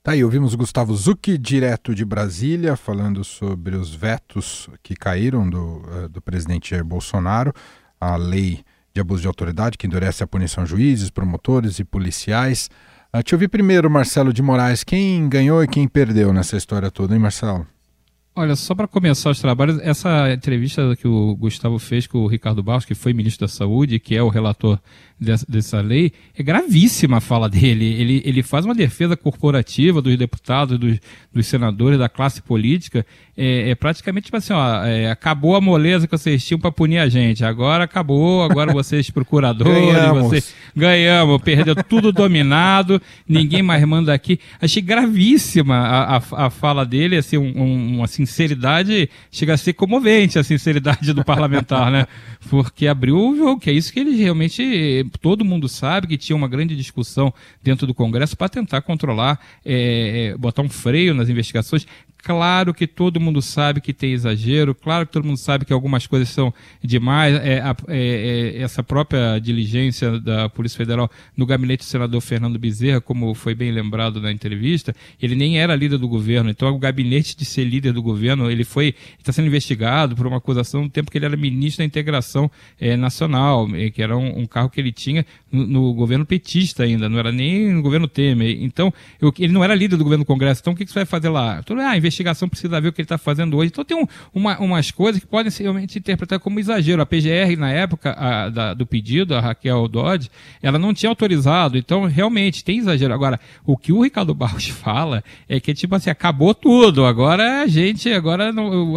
Tá 0.03 0.13
aí, 0.13 0.25
ouvimos 0.25 0.55
Gustavo 0.55 0.95
Zucchi, 0.97 1.37
direto 1.37 1.95
de 1.95 2.05
Brasília, 2.05 2.77
falando 2.77 3.25
sobre 3.25 3.77
os 3.77 3.95
vetos 3.95 4.69
que 4.83 4.95
caíram 4.95 5.49
do, 5.49 5.59
uh, 5.59 6.09
do 6.09 6.23
presidente 6.23 6.81
Bolsonaro, 6.83 7.53
a 8.01 8.17
lei 8.17 8.65
de 8.95 9.01
abuso 9.01 9.23
de 9.23 9.29
autoridade 9.29 9.77
que 9.77 9.87
endurece 9.87 10.23
a 10.23 10.27
punição 10.27 10.65
juízes, 10.65 11.11
promotores 11.11 11.79
e 11.79 11.85
policiais. 11.85 12.71
Uh, 13.15 13.23
te 13.23 13.35
ouvi 13.35 13.49
primeiro, 13.49 13.91
Marcelo 13.91 14.33
de 14.33 14.41
Moraes, 14.41 14.85
quem 14.85 15.29
ganhou 15.29 15.63
e 15.63 15.69
quem 15.69 15.87
perdeu 15.87 16.33
nessa 16.33 16.57
história 16.57 16.91
toda, 16.91 17.15
hein, 17.15 17.21
Marcelo? 17.21 17.67
Olha, 18.35 18.55
só 18.55 18.73
para 18.73 18.87
começar 18.87 19.31
os 19.31 19.41
trabalhos, 19.41 19.81
essa 19.81 20.33
entrevista 20.33 20.95
que 20.95 21.09
o 21.09 21.35
Gustavo 21.35 21.77
fez 21.77 22.07
com 22.07 22.19
o 22.19 22.29
Ricardo 22.29 22.63
Barros, 22.63 22.85
que 22.85 22.95
foi 22.95 23.13
ministro 23.13 23.49
da 23.49 23.53
Saúde, 23.53 23.99
que 23.99 24.17
é 24.17 24.23
o 24.23 24.29
relator 24.29 24.79
dessa, 25.21 25.81
lei, 25.81 26.13
é 26.37 26.43
gravíssima 26.43 27.17
a 27.17 27.21
fala 27.21 27.49
dele. 27.49 27.85
Ele, 27.85 28.23
ele 28.25 28.43
faz 28.43 28.65
uma 28.65 28.75
defesa 28.75 29.17
corporativa 29.17 30.01
dos 30.01 30.17
deputados, 30.17 30.79
dos, 30.79 30.99
dos 31.33 31.47
senadores, 31.47 31.99
da 31.99 32.09
classe 32.09 32.41
política. 32.41 33.05
É, 33.37 33.71
é 33.71 33.75
praticamente 33.75 34.27
tipo 34.27 34.37
assim, 34.37 34.53
ó, 34.53 34.85
é, 34.85 35.11
acabou 35.11 35.57
a 35.57 35.61
moleza 35.61 36.07
que 36.07 36.17
vocês 36.17 36.45
tinham 36.45 36.61
para 36.61 36.71
punir 36.71 36.99
a 36.99 37.09
gente. 37.09 37.45
Agora 37.45 37.85
acabou, 37.85 38.43
agora 38.43 38.73
vocês 38.73 39.11
procuradores, 39.11 39.75
ganhamos. 39.75 40.23
vocês 40.25 40.55
ganhamos, 40.75 41.43
perdeu 41.43 41.75
tudo 41.75 42.13
dominado, 42.13 43.01
ninguém 43.29 43.63
mais 43.63 43.85
manda 43.85 44.15
aqui. 44.15 44.39
Achei 44.61 44.83
gravíssima 44.83 45.77
a, 45.77 46.17
a, 46.17 46.47
a 46.47 46.51
fala 46.51 46.85
dele, 46.87 47.17
assim, 47.17 47.37
um, 47.37 47.61
um, 47.61 47.97
uma 47.99 48.07
sinceridade, 48.07 49.11
chega 49.31 49.55
a 49.55 49.57
ser 49.57 49.73
comovente 49.73 50.39
a 50.39 50.45
sinceridade 50.45 51.13
do 51.13 51.25
parlamentar, 51.25 51.91
né? 51.91 52.07
Porque 52.49 52.87
abriu 52.87 53.17
o 53.17 53.37
jogo, 53.37 53.61
que 53.61 53.71
é 53.71 53.73
isso 53.73 53.93
que 53.93 54.01
ele 54.01 54.17
realmente 54.17 55.08
todo 55.09 55.45
mundo 55.45 55.69
sabe 55.69 56.07
que 56.07 56.17
tinha 56.17 56.37
uma 56.37 56.49
grande 56.49 56.77
discussão 56.77 57.33
dentro 57.63 57.87
do 57.87 57.95
Congresso 57.95 58.37
para 58.37 58.49
tentar 58.49 58.83
controlar, 58.83 59.41
é, 59.65 60.35
botar 60.39 60.63
um 60.63 60.69
freio 60.69 61.15
nas 61.15 61.29
investigações. 61.29 61.87
Claro 62.29 62.75
que 62.75 62.87
todo 62.87 63.19
mundo 63.19 63.41
sabe 63.41 63.81
que 63.81 63.95
tem 63.95 64.13
exagero, 64.13 64.75
claro 64.75 65.07
que 65.07 65.13
todo 65.15 65.25
mundo 65.25 65.39
sabe 65.39 65.65
que 65.65 65.73
algumas 65.73 66.07
coisas 66.07 66.29
são 66.29 66.53
demais. 66.85 67.35
É, 67.37 67.63
é, 67.89 68.57
é, 68.59 68.61
essa 68.61 68.83
própria 68.83 69.39
diligência 69.39 70.21
da 70.21 70.47
Polícia 70.47 70.77
Federal 70.77 71.11
no 71.35 71.47
gabinete 71.47 71.79
do 71.79 71.85
senador 71.87 72.21
Fernando 72.21 72.59
Bezerra, 72.59 73.01
como 73.01 73.33
foi 73.33 73.55
bem 73.55 73.73
lembrado 73.73 74.21
na 74.21 74.31
entrevista, 74.31 74.95
ele 75.23 75.35
nem 75.35 75.59
era 75.59 75.75
líder 75.75 75.97
do 75.97 76.07
governo. 76.07 76.51
Então, 76.51 76.69
o 76.69 76.79
gabinete 76.79 77.35
de 77.35 77.47
ser 77.47 77.65
líder 77.65 77.95
do 77.95 78.03
governo, 78.03 78.51
ele 78.51 78.63
foi 78.63 78.95
está 79.19 79.33
sendo 79.33 79.47
investigado 79.47 80.15
por 80.15 80.27
uma 80.27 80.37
acusação 80.37 80.83
no 80.83 80.91
tempo 80.91 81.11
que 81.11 81.17
ele 81.17 81.25
era 81.25 81.35
ministro 81.35 81.79
da 81.79 81.87
Integração 81.87 82.51
é, 82.79 82.95
Nacional, 82.95 83.67
é, 83.75 83.89
que 83.89 84.03
era 84.03 84.15
um, 84.15 84.41
um, 84.41 84.47
cargo 84.47 84.69
que 84.69 84.79
ele 84.79 84.93
tinha 84.93 85.25
no, 85.51 85.67
no, 85.67 85.95
governo 85.95 86.27
petista 86.27 86.83
ainda, 86.83 87.09
não 87.09 87.19
era 87.19 87.33
nem 87.33 87.73
no 87.73 87.81
governo 87.81 88.07
Temer. 88.07 88.59
Então, 88.61 88.93
eu, 89.19 89.33
ele 89.39 89.55
não 89.55 89.65
era 89.65 89.75
líder 89.75 89.97
do 89.97 90.05
governo 90.05 90.25
do 90.25 90.29
Congresso. 90.29 90.61
Então, 90.61 90.75
o 90.75 90.77
que, 90.77 90.85
que 90.85 90.93
você 90.93 90.99
vai 90.99 91.07
fazer 91.07 91.31
lá? 91.31 91.63
Tudo, 91.63 91.81
ah, 91.81 91.97
investigação 92.19 92.49
precisa 92.49 92.81
ver 92.81 92.89
o 92.89 92.93
que 92.93 93.01
ele 93.01 93.07
está 93.07 93.19
fazendo 93.19 93.57
hoje. 93.57 93.71
Então 93.71 93.85
tem 93.85 93.97
um, 93.97 94.07
uma, 94.35 94.59
umas 94.59 94.91
coisas 94.91 95.21
que 95.21 95.27
podem 95.27 95.51
ser 95.51 95.65
realmente 95.65 95.99
interpretadas 95.99 96.43
como 96.43 96.59
exagero. 96.59 97.01
A 97.01 97.07
PGR, 97.07 97.57
na 97.57 97.71
época 97.71 98.13
a, 98.13 98.49
da, 98.49 98.75
do 98.75 98.85
pedido, 98.87 99.35
a 99.35 99.41
Raquel 99.41 99.87
Dodge, 99.89 100.31
ela 100.63 100.79
não 100.79 100.93
tinha 100.93 101.11
autorizado. 101.11 101.79
Então, 101.79 102.05
realmente, 102.05 102.65
tem 102.65 102.79
exagero. 102.79 103.15
Agora, 103.15 103.39
o 103.65 103.77
que 103.77 103.93
o 103.93 104.03
Ricardo 104.03 104.35
Barros 104.35 104.69
fala 104.69 105.23
é 105.49 105.61
que, 105.61 105.73
tipo 105.75 105.95
assim, 105.95 106.11
acabou 106.11 106.55
tudo. 106.55 107.05
Agora 107.05 107.63
a 107.63 107.67
gente, 107.67 108.11
agora 108.13 108.53
não, 108.53 108.93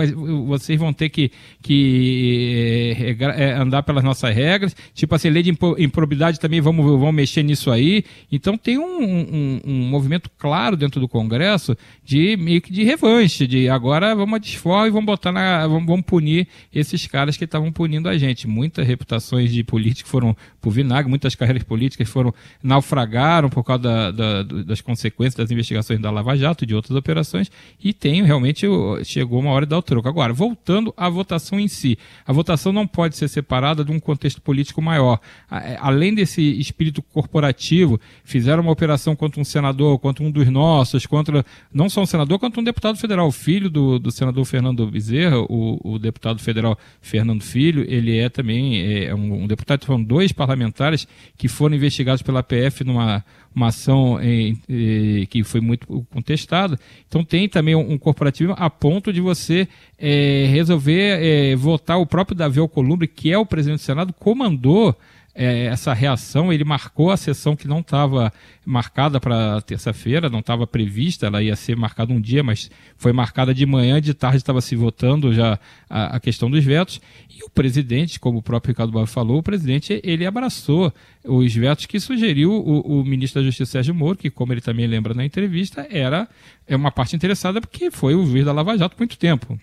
vocês 0.48 0.80
vão 0.80 0.92
ter 0.92 1.10
que, 1.10 1.32
que 1.62 2.98
é, 3.20 3.44
é, 3.44 3.54
andar 3.54 3.84
pelas 3.84 4.04
nossas 4.04 4.34
regras. 4.34 4.76
Tipo 4.94 5.16
assim, 5.16 5.30
lei 5.30 5.44
de 5.44 5.56
improbidade 5.78 6.40
também, 6.40 6.62
vamos, 6.62 6.86
vamos 6.86 7.14
mexer 7.14 7.44
nisso 7.44 7.72
aí. 7.72 8.04
Então 8.32 8.58
tem 8.58 8.78
um, 8.78 9.04
um, 9.04 9.62
um 9.66 9.90
movimento 9.90 10.30
claro 10.38 10.76
dentro 10.76 11.00
do 11.00 11.08
Congresso 11.08 11.76
de 12.04 12.36
meio 12.38 12.62
que 12.62 12.72
de 12.72 12.84
revanche, 13.02 13.48
de 13.48 13.68
agora 13.68 14.16
vamos 14.16 14.40
desforra 14.40 14.88
e 14.88 14.92
vamos 14.92 15.06
botar 15.06 15.32
na. 15.32 15.68
Vamos, 15.68 15.86
vamos 15.86 16.06
punir 16.06 16.48
esses 16.74 17.08
caras 17.08 17.36
que 17.36 17.46
estavam 17.46 17.72
punindo 17.72 18.08
a 18.08 18.18
gente. 18.18 18.48
Muitas 18.48 18.86
reputações 18.88 19.52
de 19.52 19.64
políticos 19.64 20.12
foram 20.12 20.38
por 20.62 20.72
vinagre, 20.72 21.10
muitas 21.10 21.34
carreiras 21.34 21.64
políticas 21.64 22.08
foram 22.08 22.34
naufragaram 22.62 23.50
por 23.50 23.64
causa 23.64 23.82
da, 23.82 24.12
da, 24.12 24.44
das 24.44 24.82
consequências 24.82 25.36
das 25.36 25.50
investigações 25.50 26.00
da 26.00 26.12
Lava 26.12 26.38
Jato 26.38 26.64
e 26.64 26.68
de 26.68 26.76
outras 26.76 26.96
operações, 26.96 27.52
e 27.84 27.92
tem 27.92 28.24
realmente 28.24 28.68
chegou 29.04 29.40
uma 29.40 29.52
hora 29.52 29.66
de 29.66 29.72
dar 29.72 29.80
o 29.80 29.82
troco. 29.82 30.08
Agora, 30.08 30.32
voltando 30.32 30.94
à 30.96 31.10
votação 31.10 31.60
em 31.60 31.68
si, 31.68 31.98
a 32.26 32.32
votação 32.32 32.72
não 32.72 32.86
pode 32.86 33.18
ser 33.18 33.28
separada 33.28 33.84
de 33.84 33.92
um 33.92 34.00
contexto 34.00 34.42
político 34.42 34.82
maior. 34.82 35.20
É, 35.52 35.78
além 35.82 36.14
desse 36.14 36.42
espírito 36.60 37.02
corporativo, 37.02 38.00
fizeram 38.24 38.62
uma 38.62 38.72
operação 38.72 39.16
contra 39.16 39.42
um 39.42 39.44
senador, 39.44 39.98
contra 40.00 40.24
um 40.24 40.30
dos 40.30 40.48
nossos, 40.50 41.06
contra 41.06 41.44
não 41.74 41.90
só 41.90 42.02
um 42.02 42.06
senador, 42.06 42.38
quanto 42.40 42.60
um 42.60 42.64
deputado 42.64 42.91
federal, 42.98 43.32
filho 43.32 43.70
do, 43.70 44.00
do 44.00 44.12
senador 44.12 44.46
Fernando 44.46 44.86
Bezerra, 44.88 45.40
o, 45.40 45.80
o 45.84 46.00
deputado 46.00 46.40
federal 46.40 46.78
Fernando 47.02 47.44
Filho, 47.44 47.86
ele 47.88 48.18
é 48.18 48.30
também 48.30 49.06
é 49.06 49.14
um, 49.14 49.44
um 49.44 49.48
deputado, 49.48 49.86
foram 49.86 50.04
dois 50.04 50.32
parlamentares 50.32 51.08
que 51.38 51.48
foram 51.48 51.76
investigados 51.76 52.22
pela 52.22 52.44
PF 52.44 52.84
numa 52.84 53.24
uma 53.54 53.68
ação 53.68 54.22
em, 54.22 54.58
em, 54.68 55.26
que 55.26 55.44
foi 55.44 55.60
muito 55.60 55.86
contestada. 56.10 56.80
Então 57.08 57.24
tem 57.24 57.48
também 57.50 57.76
um, 57.76 57.92
um 57.92 57.98
corporativo 57.98 58.56
a 58.58 58.70
ponto 58.70 59.12
de 59.12 59.20
você 59.20 59.68
é, 59.98 60.46
resolver 60.50 61.22
é, 61.22 61.56
votar 61.56 62.00
o 62.00 62.06
próprio 62.06 62.36
Davi 62.36 62.60
Alcolumbre, 62.60 63.08
que 63.08 63.32
é 63.32 63.38
o 63.38 63.46
presidente 63.46 63.80
do 63.80 63.84
Senado, 63.84 64.14
comandou 64.14 64.96
é, 65.34 65.66
essa 65.66 65.94
reação, 65.94 66.52
ele 66.52 66.64
marcou 66.64 67.10
a 67.10 67.18
sessão 67.18 67.56
que 67.56 67.68
não 67.68 67.80
estava 67.80 68.32
marcada 68.66 69.20
para 69.20 69.62
terça-feira, 69.62 70.30
não 70.30 70.40
estava 70.40 70.68
prevista, 70.68 71.26
ela 71.26 71.42
ia 71.42 71.56
ser 71.56 71.76
marcada 71.76 72.14
um 72.14 72.20
dia, 72.20 72.44
mas 72.44 72.70
foi 72.98 73.14
marcada 73.14 73.54
de 73.54 73.66
manhã, 73.66 74.02
de 74.02 74.14
tarde 74.14 74.38
estava 74.38 74.62
se 74.62 74.76
votando 74.76 75.34
já 75.34 75.58
a, 75.90 76.18
a, 76.18 76.20
questão 76.20 76.50
dos 76.50 76.64
vetos, 76.64 77.00
e 77.30 77.44
o 77.44 77.50
presidente, 77.50 78.20
como 78.20 78.40
o 78.40 78.44
próprio 78.44 78.72
Ricardo 78.72 78.92
Barro 78.92 79.08
falou, 79.08 79.40
o 79.40 79.44
presidente 79.44 80.02
ele 80.04 80.26
abraçou 80.26 80.94
os 81.24 81.54
vetos 81.56 81.86
que 81.86 82.00
sugeriu 82.00 82.52
o, 82.52 83.00
o 83.00 83.06
ministro 83.06 83.42
da 83.42 83.46
Justiça 83.46 83.72
Sérgio 83.72 83.96
Moro, 83.96 84.18
que 84.18 84.30
como 84.30 84.54
ele 84.54 84.62
também 84.62 84.86
lembra 84.86 85.14
na 85.14 85.26
entrevista, 85.26 85.88
era 85.90 86.28
é 86.68 86.76
uma 86.76 86.92
parte 86.92 87.16
interessada 87.16 87.62
porque 87.62 87.90
foi 87.90 88.16
o 88.16 88.26
juiz 88.26 88.46
da 88.46 88.52
Lava 88.52 88.78
Jato 88.78 88.96
por 88.96 89.02
muito 89.02 89.18
tempo. 89.18 89.58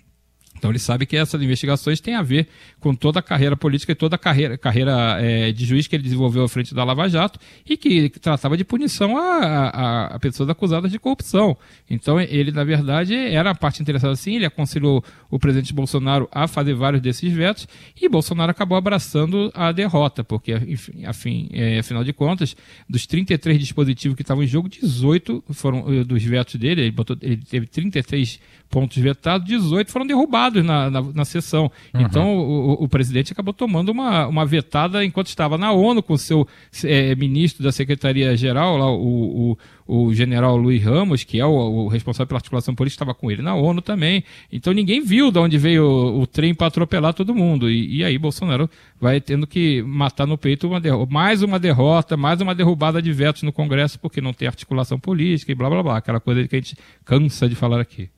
Então 0.58 0.70
ele 0.70 0.78
sabe 0.78 1.06
que 1.06 1.16
essas 1.16 1.40
investigações 1.40 2.00
têm 2.00 2.14
a 2.14 2.22
ver 2.22 2.48
com 2.80 2.94
toda 2.94 3.20
a 3.20 3.22
carreira 3.22 3.56
política 3.56 3.92
e 3.92 3.94
toda 3.94 4.16
a 4.16 4.18
carreira, 4.18 4.58
carreira 4.58 5.16
é, 5.20 5.52
de 5.52 5.64
juiz 5.64 5.86
que 5.86 5.94
ele 5.94 6.02
desenvolveu 6.02 6.44
à 6.44 6.48
frente 6.48 6.74
da 6.74 6.84
Lava 6.84 7.08
Jato 7.08 7.38
e 7.64 7.76
que 7.76 8.10
tratava 8.10 8.56
de 8.56 8.64
punição 8.64 9.16
a, 9.16 9.22
a, 9.22 10.06
a, 10.06 10.18
pessoas 10.18 10.48
acusadas 10.48 10.90
de 10.90 10.98
corrupção. 10.98 11.56
Então 11.88 12.20
ele, 12.20 12.50
na 12.50 12.64
verdade, 12.64 13.14
era 13.14 13.50
a 13.50 13.54
parte 13.54 13.80
interessada 13.80 14.14
sim, 14.16 14.36
ele 14.36 14.46
aconselhou 14.46 15.02
o 15.30 15.38
presidente 15.38 15.72
Bolsonaro 15.72 16.28
a 16.32 16.48
fazer 16.48 16.74
vários 16.74 17.00
desses 17.00 17.32
vetos 17.32 17.68
e 18.00 18.08
Bolsonaro 18.08 18.50
acabou 18.50 18.76
abraçando 18.76 19.50
a 19.54 19.70
derrota, 19.70 20.24
porque, 20.24 20.52
enfim, 20.54 21.04
afim, 21.04 21.48
é, 21.52 21.78
afinal 21.78 22.02
de 22.02 22.12
contas, 22.12 22.56
dos 22.88 23.06
33 23.06 23.58
dispositivos 23.58 24.16
que 24.16 24.22
estavam 24.22 24.42
em 24.42 24.46
jogo, 24.46 24.68
18 24.68 25.44
foram 25.50 25.84
eh, 25.92 26.04
dos 26.04 26.22
vetos 26.22 26.56
dele, 26.56 26.82
ele, 26.82 26.90
botou, 26.90 27.16
ele 27.20 27.36
teve 27.36 27.66
33 27.66 28.40
pontos 28.68 28.96
vetados, 28.98 29.46
18 29.46 29.90
foram 29.90 30.06
derrubados 30.06 30.47
na, 30.50 30.90
na, 30.90 31.02
na 31.02 31.24
sessão. 31.24 31.70
Uhum. 31.94 32.00
Então, 32.00 32.36
o, 32.36 32.84
o, 32.84 32.88
presidente 32.88 33.32
acabou 33.32 33.54
tomando 33.54 33.90
uma, 33.90 34.26
uma 34.26 34.46
vetada 34.46 35.04
enquanto 35.04 35.28
estava 35.28 35.56
na 35.56 35.72
ONU 35.72 36.02
com 36.02 36.14
o 36.14 36.18
seu 36.18 36.46
é, 36.84 37.14
ministro 37.14 37.62
da 37.62 37.72
Secretaria-Geral, 37.72 38.76
lá, 38.76 38.90
o, 38.90 39.52
o 39.52 39.58
o 39.88 40.12
general 40.12 40.54
Luiz 40.54 40.84
Ramos, 40.84 41.24
que 41.24 41.40
é 41.40 41.46
o, 41.46 41.50
o 41.50 41.88
responsável 41.88 42.26
pela 42.26 42.36
articulação 42.36 42.74
política, 42.74 43.02
estava 43.02 43.14
com 43.14 43.30
ele 43.30 43.40
na 43.40 43.54
ONU 43.54 43.80
também. 43.80 44.22
Então 44.52 44.74
ninguém 44.74 45.02
viu 45.02 45.32
de 45.32 45.38
onde 45.38 45.56
veio 45.56 45.82
o, 45.82 46.20
o 46.20 46.26
trem 46.26 46.54
para 46.54 46.66
atropelar 46.66 47.14
todo 47.14 47.34
mundo. 47.34 47.70
E, 47.70 47.96
e, 47.96 48.04
aí 48.04 48.18
Bolsonaro 48.18 48.68
vai 49.00 49.18
tendo 49.18 49.46
que 49.46 49.80
matar 49.82 50.26
no 50.26 50.36
peito 50.36 50.68
uma 50.68 50.78
mais 51.08 51.42
uma 51.42 51.58
derrota, 51.58 52.18
mais 52.18 52.42
uma 52.42 52.54
derrubada 52.54 53.00
de 53.00 53.10
vetos 53.12 53.42
no 53.42 53.52
Congresso, 53.52 53.98
porque 53.98 54.20
não 54.20 54.34
tem 54.34 54.46
articulação 54.46 55.00
política 55.00 55.52
e 55.52 55.54
blá 55.54 55.70
blá 55.70 55.82
blá, 55.82 55.96
aquela 55.96 56.20
coisa 56.20 56.46
que 56.46 56.54
a 56.54 56.58
gente 56.58 56.76
cansa 57.02 57.48
de 57.48 57.54
falar 57.54 57.80
aqui. 57.80 58.10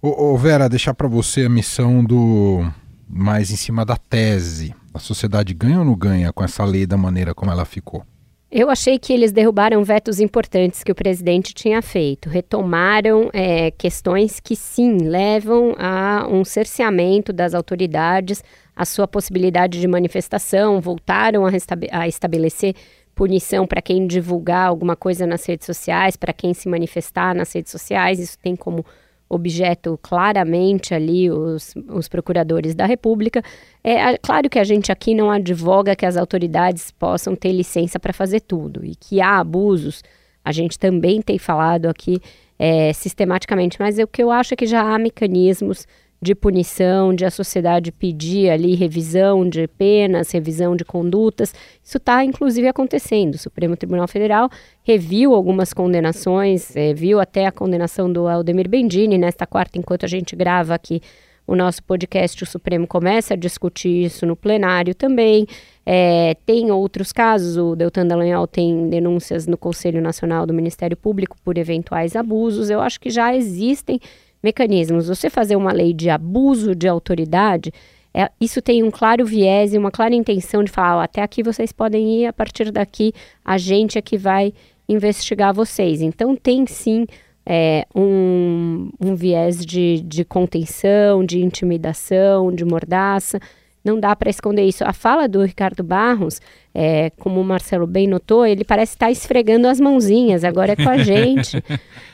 Ô, 0.00 0.32
ô 0.32 0.36
Vera, 0.36 0.68
deixar 0.68 0.94
para 0.94 1.08
você 1.08 1.46
a 1.46 1.48
missão 1.48 2.04
do 2.04 2.64
mais 3.08 3.50
em 3.50 3.56
cima 3.56 3.84
da 3.84 3.96
tese. 3.96 4.74
A 4.92 4.98
sociedade 4.98 5.54
ganha 5.54 5.78
ou 5.78 5.84
não 5.84 5.94
ganha 5.94 6.32
com 6.32 6.44
essa 6.44 6.64
lei 6.64 6.86
da 6.86 6.96
maneira 6.96 7.34
como 7.34 7.50
ela 7.50 7.64
ficou? 7.64 8.04
Eu 8.50 8.70
achei 8.70 8.98
que 8.98 9.12
eles 9.12 9.30
derrubaram 9.30 9.84
vetos 9.84 10.20
importantes 10.20 10.82
que 10.82 10.90
o 10.90 10.94
presidente 10.94 11.52
tinha 11.52 11.82
feito. 11.82 12.30
Retomaram 12.30 13.28
é, 13.34 13.70
questões 13.70 14.40
que, 14.40 14.56
sim, 14.56 14.96
levam 14.96 15.74
a 15.78 16.26
um 16.30 16.42
cerceamento 16.44 17.30
das 17.30 17.52
autoridades, 17.52 18.42
a 18.74 18.86
sua 18.86 19.06
possibilidade 19.06 19.78
de 19.78 19.86
manifestação, 19.86 20.80
voltaram 20.80 21.44
a, 21.44 21.50
a 21.92 22.08
estabelecer 22.08 22.74
punição 23.14 23.66
para 23.66 23.82
quem 23.82 24.06
divulgar 24.06 24.68
alguma 24.68 24.96
coisa 24.96 25.26
nas 25.26 25.44
redes 25.44 25.66
sociais, 25.66 26.16
para 26.16 26.32
quem 26.32 26.54
se 26.54 26.70
manifestar 26.70 27.34
nas 27.34 27.52
redes 27.52 27.70
sociais. 27.70 28.18
Isso 28.18 28.38
tem 28.38 28.56
como 28.56 28.82
objeto 29.28 29.98
claramente 30.02 30.94
ali 30.94 31.30
os, 31.30 31.74
os 31.88 32.08
procuradores 32.08 32.74
da 32.74 32.86
República. 32.86 33.42
É 33.84 34.16
claro 34.18 34.48
que 34.48 34.58
a 34.58 34.64
gente 34.64 34.90
aqui 34.90 35.14
não 35.14 35.30
advoga 35.30 35.94
que 35.94 36.06
as 36.06 36.16
autoridades 36.16 36.90
possam 36.90 37.36
ter 37.36 37.52
licença 37.52 37.98
para 38.00 38.12
fazer 38.12 38.40
tudo 38.40 38.84
e 38.84 38.94
que 38.94 39.20
há 39.20 39.38
abusos. 39.38 40.02
A 40.44 40.52
gente 40.52 40.78
também 40.78 41.20
tem 41.20 41.38
falado 41.38 41.86
aqui 41.86 42.20
é, 42.58 42.92
sistematicamente, 42.92 43.76
mas 43.78 43.98
o 43.98 44.06
que 44.06 44.22
eu 44.22 44.30
acho 44.30 44.54
é 44.54 44.56
que 44.56 44.66
já 44.66 44.80
há 44.80 44.98
mecanismos 44.98 45.86
de 46.20 46.34
punição, 46.34 47.14
de 47.14 47.24
a 47.24 47.30
sociedade 47.30 47.92
pedir 47.92 48.50
ali 48.50 48.74
revisão 48.74 49.48
de 49.48 49.68
penas, 49.68 50.30
revisão 50.30 50.74
de 50.74 50.84
condutas. 50.84 51.54
Isso 51.82 51.96
está, 51.96 52.24
inclusive, 52.24 52.66
acontecendo. 52.66 53.34
O 53.34 53.38
Supremo 53.38 53.76
Tribunal 53.76 54.08
Federal 54.08 54.50
reviu 54.82 55.34
algumas 55.34 55.72
condenações, 55.72 56.74
é, 56.74 56.92
viu 56.92 57.20
até 57.20 57.46
a 57.46 57.52
condenação 57.52 58.12
do 58.12 58.26
Aldemir 58.26 58.68
Bendini 58.68 59.16
nesta 59.16 59.46
quarta, 59.46 59.78
enquanto 59.78 60.04
a 60.04 60.08
gente 60.08 60.34
grava 60.34 60.74
aqui 60.74 61.00
o 61.48 61.56
nosso 61.56 61.82
podcast, 61.82 62.42
o 62.42 62.46
Supremo 62.46 62.86
começa 62.86 63.32
a 63.32 63.36
discutir 63.36 64.04
isso 64.04 64.26
no 64.26 64.36
plenário 64.36 64.94
também. 64.94 65.46
É, 65.86 66.36
tem 66.44 66.70
outros 66.70 67.10
casos, 67.10 67.56
o 67.56 67.74
Deltan 67.74 68.06
Dallagnol 68.06 68.46
tem 68.46 68.90
denúncias 68.90 69.46
no 69.46 69.56
Conselho 69.56 70.02
Nacional 70.02 70.44
do 70.44 70.52
Ministério 70.52 70.94
Público 70.94 71.38
por 71.42 71.56
eventuais 71.56 72.14
abusos. 72.14 72.68
Eu 72.68 72.82
acho 72.82 73.00
que 73.00 73.08
já 73.08 73.34
existem 73.34 73.98
mecanismos. 74.42 75.08
Você 75.08 75.28
fazer 75.28 75.56
uma 75.56 75.72
lei 75.72 75.92
de 75.92 76.10
abuso 76.10 76.74
de 76.74 76.88
autoridade, 76.88 77.72
é, 78.14 78.30
isso 78.40 78.60
tem 78.62 78.82
um 78.82 78.90
claro 78.90 79.24
viés 79.24 79.74
e 79.74 79.78
uma 79.78 79.90
clara 79.90 80.14
intenção 80.14 80.64
de 80.64 80.70
falar: 80.70 81.04
até 81.04 81.22
aqui 81.22 81.42
vocês 81.42 81.72
podem 81.72 82.22
ir, 82.22 82.26
a 82.26 82.32
partir 82.32 82.70
daqui 82.70 83.12
a 83.44 83.58
gente 83.58 83.98
é 83.98 84.02
que 84.02 84.16
vai 84.16 84.52
investigar 84.88 85.52
vocês. 85.52 86.00
Então, 86.00 86.34
tem 86.34 86.66
sim 86.66 87.06
é, 87.44 87.86
um, 87.94 88.90
um 89.00 89.14
viés 89.14 89.64
de, 89.64 90.00
de 90.00 90.24
contenção, 90.24 91.24
de 91.24 91.42
intimidação, 91.42 92.52
de 92.52 92.64
mordaça. 92.64 93.38
Não 93.84 93.98
dá 93.98 94.14
para 94.14 94.30
esconder 94.30 94.64
isso. 94.64 94.84
A 94.84 94.92
fala 94.92 95.28
do 95.28 95.42
Ricardo 95.42 95.82
Barros, 95.82 96.40
é, 96.74 97.10
como 97.18 97.40
o 97.40 97.44
Marcelo 97.44 97.86
bem 97.86 98.06
notou, 98.06 98.46
ele 98.46 98.64
parece 98.64 98.94
estar 98.94 99.10
esfregando 99.10 99.66
as 99.68 99.80
mãozinhas, 99.80 100.44
agora 100.44 100.72
é 100.72 100.76
com 100.76 100.88
a 100.88 100.98
gente. 101.02 101.62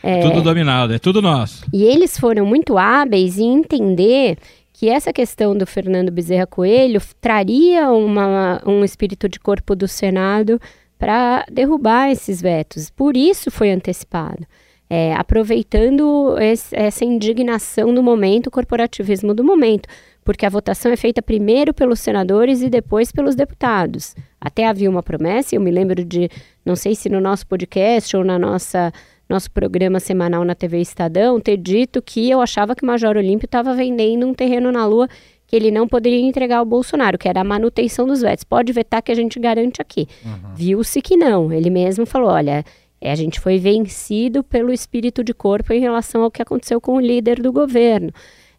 É, 0.03 0.21
tudo 0.21 0.43
dominado, 0.43 0.95
é 0.95 0.99
tudo 0.99 1.23
nosso. 1.23 1.65
E 1.73 1.85
eles 1.85 2.19
foram 2.19 2.47
muito 2.47 2.77
hábeis 2.79 3.39
em 3.39 3.55
entender 3.55 4.37
que 4.73 4.89
essa 4.89 5.13
questão 5.13 5.57
do 5.57 5.67
Fernando 5.67 6.11
Bezerra 6.11 6.47
Coelho 6.47 7.01
traria 7.21 7.91
uma, 7.91 8.61
um 8.67 8.85
espírito 8.85 9.29
de 9.29 9.39
corpo 9.39 9.75
do 9.75 9.87
Senado 9.87 10.61
para 10.99 11.45
derrubar 11.51 12.11
esses 12.11 12.43
vetos. 12.43 12.91
Por 12.91 13.17
isso 13.17 13.51
foi 13.51 13.71
antecipado. 13.71 14.45
É, 14.91 15.15
aproveitando 15.15 16.37
esse, 16.39 16.75
essa 16.77 17.05
indignação 17.05 17.95
do 17.95 18.03
momento, 18.03 18.49
o 18.49 18.51
corporativismo 18.51 19.33
do 19.33 19.43
momento 19.43 19.89
porque 20.25 20.47
a 20.47 20.49
votação 20.51 20.91
é 20.91 20.97
feita 20.97 21.21
primeiro 21.21 21.75
pelos 21.75 22.01
senadores 22.01 22.63
e 22.63 22.71
depois 22.71 23.13
pelos 23.13 23.35
deputados. 23.35 24.15
Até 24.41 24.67
havia 24.67 24.89
uma 24.89 25.03
promessa, 25.03 25.55
eu 25.55 25.61
me 25.61 25.71
lembro 25.71 26.05
de, 26.05 26.29
não 26.65 26.75
sei 26.75 26.95
se 26.95 27.09
no 27.09 27.21
nosso 27.21 27.47
podcast 27.47 28.17
ou 28.17 28.25
na 28.25 28.39
nossa 28.39 28.93
nosso 29.27 29.51
programa 29.51 30.01
semanal 30.01 30.45
na 30.45 30.55
TV 30.55 30.81
Estadão, 30.81 31.41
ter 31.41 31.57
dito 31.57 32.03
que 32.03 32.29
eu 32.29 32.43
achava 32.43 32.75
que 32.75 32.83
o 32.83 32.87
Major 32.87 33.17
Olímpio 33.17 33.47
estava 33.47 33.73
vendendo 33.75 34.27
um 34.27 34.35
terreno 34.35 34.71
na 34.71 34.87
Lua 34.87 35.09
que 35.47 35.57
ele 35.57 35.71
não 35.71 35.87
poderia 35.87 36.21
entregar 36.21 36.59
ao 36.59 36.65
Bolsonaro, 36.65 37.19
que 37.19 37.29
era 37.29 37.41
a 37.41 37.45
manutenção 37.45 38.07
dos 38.07 38.21
vetos. 38.21 38.45
Pode 38.45 38.73
vetar 38.73 39.03
que 39.03 39.13
a 39.13 39.15
gente 39.15 39.39
garante 39.39 39.81
aqui. 39.81 40.07
Uhum. 40.25 40.55
Viu-se 40.55 41.01
que 41.01 41.17
não. 41.17 41.53
Ele 41.53 41.71
mesmo 41.71 42.07
falou: 42.07 42.31
olha, 42.31 42.65
é, 43.01 43.13
a 43.13 43.15
gente 43.15 43.39
foi 43.39 43.59
vencido 43.59 44.43
pelo 44.43 44.73
espírito 44.73 45.23
de 45.23 45.35
corpo 45.35 45.73
em 45.73 45.81
relação 45.81 46.23
ao 46.23 46.31
que 46.31 46.41
aconteceu 46.41 46.81
com 46.81 46.97
o 46.97 47.01
líder 47.01 47.41
do 47.41 47.53
governo. 47.53 48.11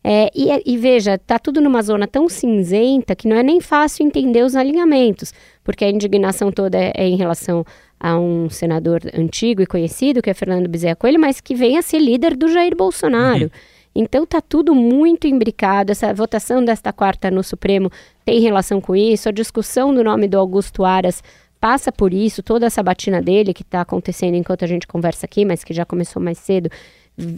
É, 0.08 0.30
e, 0.36 0.50
e, 0.72 0.78
veja, 0.78 1.18
tá 1.18 1.40
tudo 1.40 1.60
numa 1.60 1.82
zona 1.82 2.06
tão 2.06 2.30
cinzenta 2.30 3.16
que 3.16 3.28
não 3.28 3.36
é 3.36 3.42
nem 3.42 3.60
fácil 3.60 4.06
entender 4.06 4.44
os 4.44 4.56
alinhamentos, 4.56 5.34
porque 5.64 5.84
a 5.84 5.90
indignação 5.90 6.52
toda 6.52 6.78
é, 6.78 6.94
é 6.96 7.08
em 7.08 7.16
relação 7.16 7.66
a 8.00 8.16
um 8.16 8.48
senador 8.48 9.02
antigo 9.18 9.64
e 9.64 9.66
conhecido, 9.66 10.22
que 10.22 10.30
é 10.30 10.34
Fernando 10.36 10.70
Bezerra 10.70 10.96
Coelho, 10.96 11.20
mas 11.20 11.42
que 11.42 11.56
vem 11.56 11.76
a 11.76 11.82
ser 11.82 11.98
líder 11.98 12.36
do 12.36 12.48
Jair 12.48 12.76
Bolsonaro. 12.76 13.46
Uhum. 13.46 13.50
Então 13.96 14.28
tá 14.28 14.40
tudo 14.40 14.76
muito 14.76 15.26
imbricado. 15.26 15.92
Essa 15.92 16.14
votação 16.14 16.64
desta 16.64 16.94
quarta 16.94 17.32
no 17.32 17.42
Supremo 17.42 17.90
tem 18.24 18.40
relação 18.40 18.80
com 18.80 18.96
isso. 18.96 19.30
A 19.30 19.32
discussão 19.32 19.92
do 19.92 20.04
nome 20.04 20.28
do 20.28 20.38
Augusto 20.38 20.86
Aras 20.86 21.24
passa 21.60 21.92
por 21.92 22.14
isso. 22.14 22.44
Toda 22.44 22.68
essa 22.68 22.84
batina 22.84 23.24
dele 23.24 23.56
que 23.56 23.64
está 23.64 23.82
acontecendo 23.82 24.36
enquanto 24.36 24.64
a 24.64 24.68
gente 24.68 24.86
conversa 24.86 25.26
aqui, 25.26 25.44
mas 25.44 25.64
que 25.64 25.74
já 25.74 25.84
começou 25.84 26.22
mais 26.22 26.38
cedo, 26.38 26.70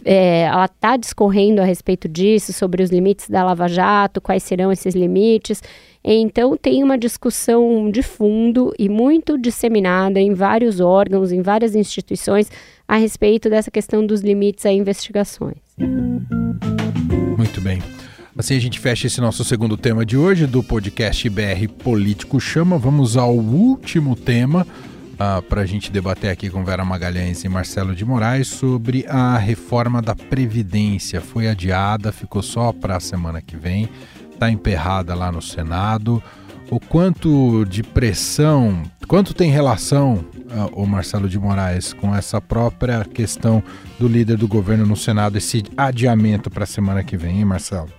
é, 0.04 0.42
ela 0.42 0.66
está 0.66 0.98
discorrendo 0.98 1.62
a 1.62 1.66
respeito 1.66 2.08
disso, 2.08 2.52
sobre 2.52 2.82
os 2.82 2.90
limites 2.90 3.30
da 3.30 3.44
Lava 3.44 3.68
Jato, 3.68 4.20
quais 4.20 4.44
serão 4.44 4.72
esses 4.72 4.96
limites. 4.96 5.62
Então, 6.04 6.56
tem 6.58 6.84
uma 6.84 6.98
discussão 6.98 7.92
de 7.92 8.02
fundo 8.02 8.74
e 8.80 8.88
muito 8.90 9.38
disseminada 9.38 10.20
em 10.20 10.34
vários 10.34 10.80
órgãos, 10.80 11.32
em 11.32 11.42
várias 11.42 11.76
instituições, 11.76 12.50
a 12.88 12.96
respeito 12.96 13.50
dessa 13.50 13.70
questão 13.70 14.06
dos 14.06 14.22
limites 14.22 14.66
a 14.66 14.72
investigações. 14.72 15.58
Muito 17.38 17.62
bem. 17.62 17.80
Assim 18.38 18.56
a 18.56 18.60
gente 18.60 18.80
fecha 18.80 19.08
esse 19.08 19.20
nosso 19.20 19.44
segundo 19.44 19.76
tema 19.76 20.06
de 20.06 20.16
hoje 20.16 20.46
do 20.46 20.63
podcast 20.63 21.28
BR 21.30 21.68
Político 21.84 22.40
Chama. 22.40 22.78
Vamos 22.78 23.18
ao 23.18 23.34
último 23.36 24.16
tema 24.16 24.66
ah, 25.19 25.41
para 25.41 25.62
a 25.62 25.65
gente 25.65 25.91
debater 25.91 26.30
aqui 26.30 26.49
com 26.49 26.63
Vera 26.63 26.86
Magalhães 26.86 27.43
e 27.43 27.49
Marcelo 27.49 27.95
de 27.95 28.06
Moraes 28.06 28.47
sobre 28.47 29.06
a 29.08 29.38
reforma 29.38 30.01
da 30.01 30.15
Previdência. 30.15 31.21
Foi 31.21 31.47
adiada, 31.47 32.12
ficou 32.12 32.41
só 32.41 32.71
para 32.71 32.97
a 32.97 32.99
semana 32.99 33.41
que 33.41 33.58
vem, 33.58 33.89
está 34.32 34.49
emperrada 34.49 35.15
lá 35.15 35.32
no 35.32 35.41
Senado. 35.41 36.21
O 36.69 36.80
quanto 36.80 37.65
de 37.65 37.82
pressão, 37.82 38.84
quanto 39.08 39.34
tem 39.34 39.49
relação, 39.49 40.25
uh, 40.51 40.69
o 40.73 40.86
Marcelo 40.86 41.30
de 41.30 41.39
Moraes, 41.39 41.93
com 41.93 42.13
essa 42.13 42.41
própria 42.41 43.06
questão 43.06 43.63
do 43.97 44.08
líder 44.08 44.38
do 44.38 44.47
governo 44.47 44.86
no 44.86 44.95
Senado, 44.95 45.38
esse 45.38 45.63
adiamento 45.77 46.49
para 46.49 46.65
a 46.65 46.67
semana 46.67 47.03
que 47.03 47.15
vem, 47.15 47.39
hein, 47.39 47.45
Marcelo? 47.45 47.96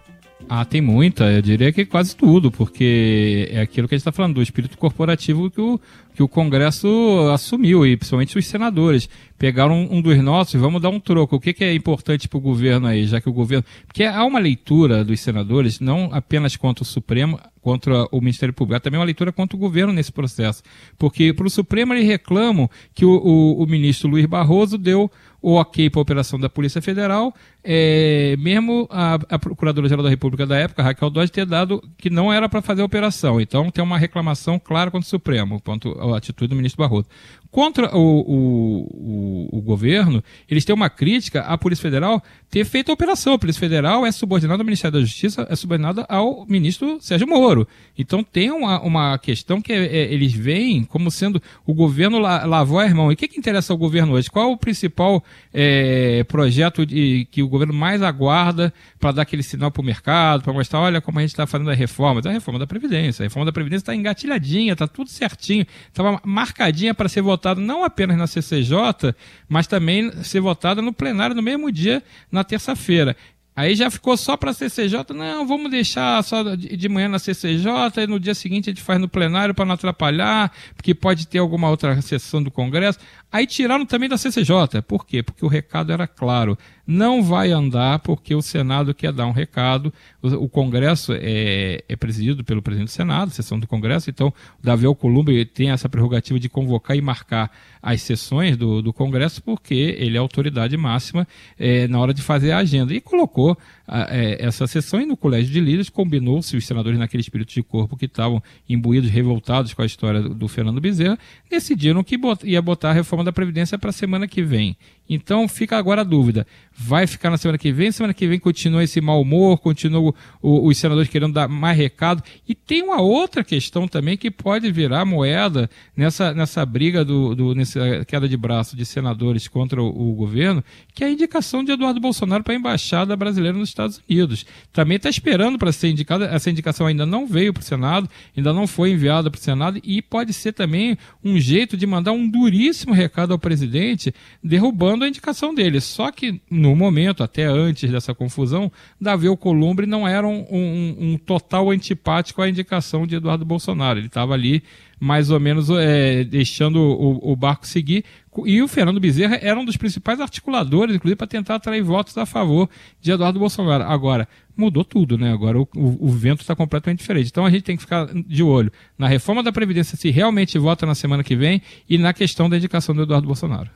Ah, 0.51 0.65
tem 0.65 0.81
muita, 0.81 1.31
eu 1.31 1.43
diria 1.43 1.71
que 1.71 1.85
quase 1.85 2.17
tudo, 2.17 2.51
porque 2.51 3.51
é 3.53 3.61
aquilo 3.61 3.87
que 3.87 3.95
a 3.95 3.99
gente 3.99 4.01
está 4.01 4.13
falando, 4.13 4.37
do 4.37 4.43
espírito 4.43 4.79
corporativo 4.79 5.51
que 5.51 5.61
o, 5.61 5.79
que 6.15 6.23
o 6.23 6.29
Congresso 6.29 6.89
assumiu, 7.35 7.87
e 7.87 7.99
principalmente 7.99 8.39
os 8.39 8.47
senadores. 8.47 9.11
Pegaram 9.39 9.75
um, 9.75 9.99
um 9.99 10.01
dos 10.01 10.17
nossos 10.23 10.55
e 10.55 10.59
vamos 10.59 10.81
dar 10.81 10.89
um 10.89 10.99
troco. 10.99 11.37
O 11.37 11.41
que, 11.41 11.53
que 11.53 11.63
é 11.63 11.75
importante 11.75 12.27
para 12.27 12.39
o 12.39 12.41
governo 12.41 12.87
aí, 12.87 13.05
já 13.05 13.21
que 13.21 13.29
o 13.29 13.33
governo. 13.33 13.65
Porque 13.87 14.05
há 14.05 14.25
uma 14.25 14.39
leitura 14.39 15.05
dos 15.05 15.21
senadores, 15.21 15.81
não 15.81 16.09
apenas 16.13 16.57
contra 16.57 16.83
o 16.83 16.87
Supremo, 16.87 17.39
contra 17.61 18.07
o 18.11 18.19
Ministério 18.19 18.55
Público, 18.55 18.77
há 18.77 18.81
também 18.81 18.99
uma 18.99 19.05
leitura 19.05 19.31
contra 19.31 19.55
o 19.55 19.61
governo 19.61 19.93
nesse 19.93 20.11
processo. 20.11 20.63
Porque 20.99 21.33
para 21.35 21.47
o 21.47 21.51
Supremo 21.51 21.93
eles 21.93 22.07
reclamam 22.07 22.71
que 22.95 23.05
o, 23.05 23.11
o, 23.11 23.63
o 23.63 23.67
ministro 23.67 24.09
Luiz 24.09 24.25
Barroso 24.25 24.79
deu 24.79 25.11
o 25.41 25.55
ok 25.55 25.89
para 25.89 26.01
a 26.01 26.03
operação 26.03 26.39
da 26.39 26.49
Polícia 26.49 26.83
Federal, 26.83 27.33
é, 27.63 28.37
mesmo 28.39 28.89
a, 28.91 29.15
a 29.29 29.39
Procuradora-Geral 29.39 30.03
da 30.03 30.11
República 30.11 30.47
da 30.47 30.57
época, 30.57 30.83
Raquel 30.83 31.11
Dodge, 31.11 31.31
ter 31.31 31.47
dado 31.47 31.83
que 31.97 32.11
não 32.11 32.33
era 32.33 32.49
para 32.49 32.61
fazer 32.61 32.83
a 32.83 32.85
operação. 32.85 33.41
Então 33.41 33.71
tem 33.71 33.83
uma 33.83 33.99
reclamação 33.99 34.59
clara 34.59 34.91
contra 34.91 35.07
o 35.07 35.09
Supremo, 35.09 35.61
quanto 35.61 35.93
a 36.01 36.17
atitude 36.17 36.49
do 36.49 36.57
ministro 36.57 36.83
Barroso. 36.83 37.07
Contra 37.51 37.97
o, 37.97 38.21
o, 38.21 39.49
o, 39.53 39.59
o, 39.59 39.61
governo, 39.63 40.23
eles 40.51 40.67
têm 40.67 40.75
uma 40.75 40.91
crítica 40.91 41.41
à 41.41 41.57
Polícia 41.57 41.83
Federal 41.83 42.23
ter 42.51 42.63
feito 42.67 42.91
a 42.91 42.95
operação. 42.95 43.33
A 43.33 43.39
Polícia 43.39 43.59
Federal 43.59 44.05
é 44.05 44.13
subordinada 44.13 44.61
ao 44.61 44.67
Ministério 44.67 44.99
da 44.99 45.05
Justiça, 45.05 45.47
é 45.49 45.57
subordinada 45.57 46.05
ao 46.11 46.45
ministro 46.47 46.99
Sérgio 47.01 47.27
Moro. 47.27 47.67
Então 47.97 48.23
tem 48.23 48.51
uma, 48.51 48.83
uma 48.83 49.19
questão 49.19 49.63
que 49.63 49.73
é, 49.73 49.79
é, 49.79 50.13
eles 50.13 50.35
veem 50.35 50.85
como 50.85 51.11
sendo 51.11 51.43
o 51.65 51.73
governo 51.73 52.19
la, 52.19 52.45
lavou 52.45 52.81
a 52.81 52.89
mão. 52.95 53.11
E 53.11 53.15
o 53.15 53.17
que, 53.17 53.27
que 53.27 53.39
interessa 53.39 53.73
ao 53.73 53.79
governo 53.79 54.13
hoje? 54.13 54.31
Qual 54.31 54.53
o 54.53 54.57
principal 54.57 55.25
é, 55.53 56.25
projeto 56.25 56.85
de, 56.85 57.27
que 57.31 57.43
o 57.43 57.49
governo 57.49 57.73
mais 57.73 58.03
aguarda 58.03 58.75
para 59.01 59.13
dar 59.13 59.23
aquele 59.23 59.43
sinal 59.43 59.71
para 59.71 59.81
o 59.81 59.85
mercado, 59.85 60.43
para 60.43 60.53
mostrar, 60.53 60.81
olha 60.81 61.01
como 61.01 61.19
a 61.19 61.23
gente 61.23 61.31
está 61.31 61.47
fazendo 61.47 61.71
a 61.71 61.75
reforma? 61.75 62.21
É 62.27 62.29
a 62.29 62.33
reforma 62.33 62.59
da 62.59 62.67
Previdência. 62.67 63.23
A 63.23 63.25
reforma 63.25 63.47
da 63.47 63.53
Previdência 63.53 63.85
está 63.85 63.95
engatilhadinha, 63.95 64.75
está 64.75 64.87
tudo 64.87 65.09
certinho, 65.09 65.65
estava 65.89 66.21
marcadinha 66.27 66.93
para 66.93 67.09
ser 67.09 67.23
votada 67.23 67.38
não 67.57 67.85
apenas 67.85 68.17
na 68.17 68.27
CCJ, 68.27 69.15
mas 69.49 69.67
também 69.67 70.11
ser 70.23 70.41
votada 70.41 70.83
no 70.83 70.93
plenário 70.93 71.35
no 71.35 71.43
mesmo 71.43 71.71
dia, 71.71 72.03
na 72.31 72.45
terça-feira 72.45 73.17
Aí 73.59 73.75
já 73.75 73.91
ficou 73.91 74.17
só 74.17 74.37
para 74.37 74.53
CCJ, 74.53 75.13
não, 75.13 75.45
vamos 75.45 75.69
deixar 75.69 76.23
só 76.23 76.45
de 76.55 76.89
manhã 76.89 77.09
na 77.09 77.19
CCJ 77.19 78.05
e 78.05 78.07
no 78.07 78.21
dia 78.21 78.33
seguinte 78.33 78.71
a 78.71 78.73
gente 78.73 78.85
faz 78.85 79.01
no 79.01 79.09
plenário 79.09 79.53
para 79.53 79.65
não 79.65 79.75
atrapalhar, 79.75 80.53
porque 80.77 80.95
pode 80.95 81.27
ter 81.27 81.39
alguma 81.39 81.69
outra 81.69 82.01
sessão 82.01 82.41
do 82.41 82.53
Congresso. 82.53 83.01
Aí 83.33 83.49
tiraram 83.49 83.85
também 83.85 84.09
da 84.09 84.17
CCJ. 84.17 84.81
Por 84.87 85.05
quê? 85.05 85.25
Porque 85.25 85.45
o 85.45 85.49
recado 85.49 85.93
era 85.93 86.07
claro. 86.07 86.57
Não 86.91 87.23
vai 87.23 87.53
andar 87.53 87.99
porque 87.99 88.35
o 88.35 88.41
Senado 88.41 88.95
quer 88.95 89.13
dar 89.13 89.27
um 89.27 89.31
recado. 89.31 89.93
O, 90.23 90.49
Congresso 90.49 91.13
é, 91.13 91.85
é, 91.87 91.97
presidido 91.97 92.43
pelo 92.43 92.63
presidente 92.63 92.89
do 92.89 92.93
Senado, 92.93 93.31
sessão 93.31 93.59
do 93.59 93.67
Congresso, 93.67 94.09
então 94.09 94.29
o 94.29 94.33
Davi 94.63 94.87
Alcolumbre 94.87 95.45
tem 95.45 95.71
essa 95.71 95.87
prerrogativa 95.87 96.41
de 96.41 96.49
convocar 96.49 96.97
e 96.97 97.03
marcar 97.03 97.51
as 97.83 98.01
sessões 98.01 98.57
do, 98.57 98.81
do 98.81 98.91
Congresso, 98.91 99.43
porque 99.43 99.75
ele 99.99 100.17
é 100.17 100.19
a 100.19 100.23
autoridade 100.23 100.79
máxima 100.79 101.29
é, 101.59 101.87
na 101.89 102.01
hora 102.01 102.15
de 102.15 102.23
fazer 102.23 102.53
a 102.53 102.59
agenda. 102.59 102.95
E 102.95 103.03
colocou 103.03 103.59
a, 103.87 104.07
é, 104.09 104.43
essa 104.43 104.67
sessão 104.67 104.99
e 104.99 105.05
no 105.05 105.17
Colégio 105.17 105.53
de 105.53 105.61
Líderes 105.61 105.91
combinou-se 105.91 106.57
os 106.57 106.67
senadores 106.67 106.99
naquele 106.99 107.21
espírito 107.21 107.53
de 107.53 107.63
corpo 107.63 107.99
que 107.99 108.07
estavam 108.07 108.43
imbuídos, 108.67 109.11
revoltados 109.11 109.75
com 109.75 109.83
a 109.83 109.87
história 109.87 110.23
do, 110.23 110.35
do 110.35 110.49
Fernando 110.49 110.81
Bezerra, 110.81 111.19
decidiram 111.51 112.03
que 112.03 112.17
bot, 112.17 112.47
ia 112.49 112.63
botar 112.63 112.91
a 112.91 112.95
reforma 112.95 113.25
da 113.25 113.33
Previdência 113.33 113.79
para 113.79 113.91
a 113.91 113.93
semana 113.93 114.27
que 114.27 114.43
vem. 114.43 114.75
Então 115.09 115.49
fica 115.49 115.77
agora 115.77 116.03
a 116.03 116.05
dúvida: 116.05 116.47
vai 116.81 117.09
ficar 117.09 117.29
na 117.29 117.37
semana 117.37 117.59
que 117.59 117.73
vem? 117.73 117.91
Semana 117.91 118.15
que 118.15 118.27
vem 118.29 118.39
continua 118.39 118.85
esse 118.85 119.01
mau 119.01 119.21
humor, 119.21 119.59
continua 119.59 120.15
o, 120.41 120.69
os 120.69 120.79
senadores 120.79 121.11
querendo 121.11 121.33
dar 121.33 121.49
mais 121.49 121.77
recado. 121.77 122.23
E 122.49 122.55
tem 122.55 122.83
uma 122.83 123.01
outra 123.01 123.43
questão 123.43 123.89
também 123.89 124.17
que 124.17 124.31
pode 124.31 124.71
virar 124.71 125.05
moeda 125.05 125.69
nessa, 125.97 126.33
nessa 126.33 126.65
briga, 126.65 127.05
do, 127.05 127.35
do, 127.35 127.55
nessa 127.55 128.05
queda 128.05 128.29
de 128.29 128.37
braço 128.37 128.77
de 128.77 128.87
senadores 128.87 129.49
contra 129.49 129.83
o, 129.83 130.11
o 130.11 130.15
governo, 130.15 130.63
que 130.95 131.03
é 131.03 131.09
a 131.09 131.11
indicação 131.11 131.65
de 131.65 131.73
Eduardo 131.73 131.99
Bolsonaro 131.99 132.45
para 132.45 132.55
a 132.55 132.57
embaixada 132.57 133.17
brasileira 133.17 133.59
nos 133.59 133.71
Estados 133.71 134.01
Unidos. 134.09 134.47
Também 134.73 134.99
está 134.99 135.11
esperando 135.11 135.59
para 135.59 135.73
ser 135.73 135.89
indicada, 135.89 136.27
essa 136.27 136.49
indicação 136.49 136.87
ainda 136.87 137.05
não 137.05 137.27
veio 137.27 137.53
para 137.53 137.61
o 137.61 137.65
Senado, 137.65 138.09
ainda 138.37 138.53
não 138.53 138.69
foi 138.69 138.93
enviada 138.93 139.29
para 139.29 139.39
o 139.39 139.43
Senado, 139.43 139.81
e 139.83 140.01
pode 140.01 140.33
ser 140.33 140.53
também 140.53 140.97
um 141.25 141.41
jeito 141.41 141.77
de 141.77 141.87
mandar 141.87 142.13
um 142.13 142.29
duríssimo 142.29 142.95
recado 142.95 143.33
ao 143.33 143.39
presidente, 143.39 144.15
derrubando 144.43 145.05
a 145.05 145.09
indicação 145.09 145.53
dele. 145.53 145.81
Só 145.81 146.13
que, 146.13 146.41
no 146.49 146.68
momento, 146.77 147.23
até 147.23 147.45
antes 147.45 147.91
dessa 147.91 148.15
confusão, 148.15 148.71
Davi 149.01 149.27
Alcolumbre 149.27 149.87
não 149.87 150.07
era 150.07 150.27
um, 150.27 150.47
um, 150.51 150.97
um 150.99 151.19
total 151.19 151.71
antipático 151.71 152.43
à 152.43 152.49
indicação 152.49 153.07
de 153.07 153.17
Eduardo 153.17 153.45
Bolsonaro. 153.45 153.99
Ele 153.99 154.07
estava 154.07 154.35
ali 154.35 154.63
mais 155.01 155.31
ou 155.31 155.39
menos 155.39 155.71
é, 155.71 156.25
deixando 156.25 156.81
o, 156.81 157.33
o, 157.33 157.37
barco 157.37 157.67
seguir. 157.67 158.05
E 158.45 158.61
o 158.61 158.69
Fernando 158.69 159.01
Bezerra 159.01 159.39
era 159.41 159.59
um 159.59 159.65
dos 159.65 159.77
principais 159.77 160.21
articuladores, 160.21 160.97
inclusive, 160.97 161.17
para 161.17 161.27
tentar 161.27 161.57
atrair 161.57 161.83
votos 161.83 162.17
a 162.19 162.27
favor 162.27 162.69
de 163.01 163.11
Eduardo 163.11 163.39
Bolsonaro. 163.39 163.85
Agora, 163.85 164.29
mudou 164.57 164.85
tudo, 164.85 165.17
né? 165.17 165.33
Agora 165.33 165.59
o, 165.59 165.69
o, 165.77 166.07
o 166.07 166.09
vento 166.09 166.41
está 166.41 166.55
completamente 166.57 166.99
diferente. 166.99 167.29
Então 167.29 167.47
a 167.47 167.51
gente 167.51 167.63
tem 167.63 167.77
que 167.77 167.83
ficar 167.83 168.07
de 168.07 168.43
olho 168.43 168.73
na 168.99 169.07
reforma 169.07 169.43
da 169.43 169.53
Previdência, 169.53 169.97
se 169.97 170.11
realmente 170.11 170.59
vota 170.59 170.85
na 170.85 170.95
semana 170.95 171.23
que 171.23 171.37
vem, 171.37 171.63
e 171.89 171.97
na 171.97 172.13
questão 172.13 172.51
da 172.51 172.57
indicação 172.57 172.95
do 172.95 173.03
Eduardo 173.03 173.27
Bolsonaro. 173.27 173.71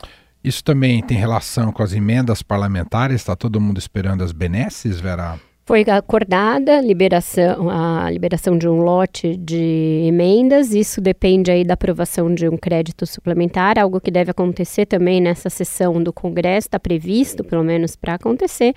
Isso 0.45 0.65
também 0.65 1.03
tem 1.03 1.17
relação 1.17 1.73
com 1.73 1.83
as 1.83 1.93
emendas 1.93 2.43
parlamentares? 2.43 3.17
Está 3.17 3.37
todo 3.37 3.61
mundo 3.61 3.79
esperando 3.79 4.25
as 4.25 4.33
benesses, 4.33 5.01
Vera? 5.01 5.39
Foi 5.65 5.85
acordada 5.89 6.81
liberação, 6.81 7.71
a 7.71 8.11
liberação 8.11 8.59
de 8.59 8.67
um 8.67 8.83
lote 8.83 9.37
de 9.37 10.05
emendas. 10.09 10.75
Isso 10.75 11.01
depende 11.01 11.53
aí 11.53 11.65
da 11.65 11.75
aprovação 11.75 12.35
de 12.35 12.49
um 12.49 12.57
crédito 12.57 13.07
suplementar, 13.07 13.79
algo 13.79 14.01
que 14.01 14.11
deve 14.11 14.33
acontecer 14.33 14.87
também 14.87 15.21
nessa 15.21 15.49
sessão 15.49 16.03
do 16.03 16.13
Congresso, 16.13 16.67
está 16.67 16.81
previsto 16.81 17.45
pelo 17.45 17.63
menos 17.63 17.95
para 17.95 18.15
acontecer. 18.15 18.75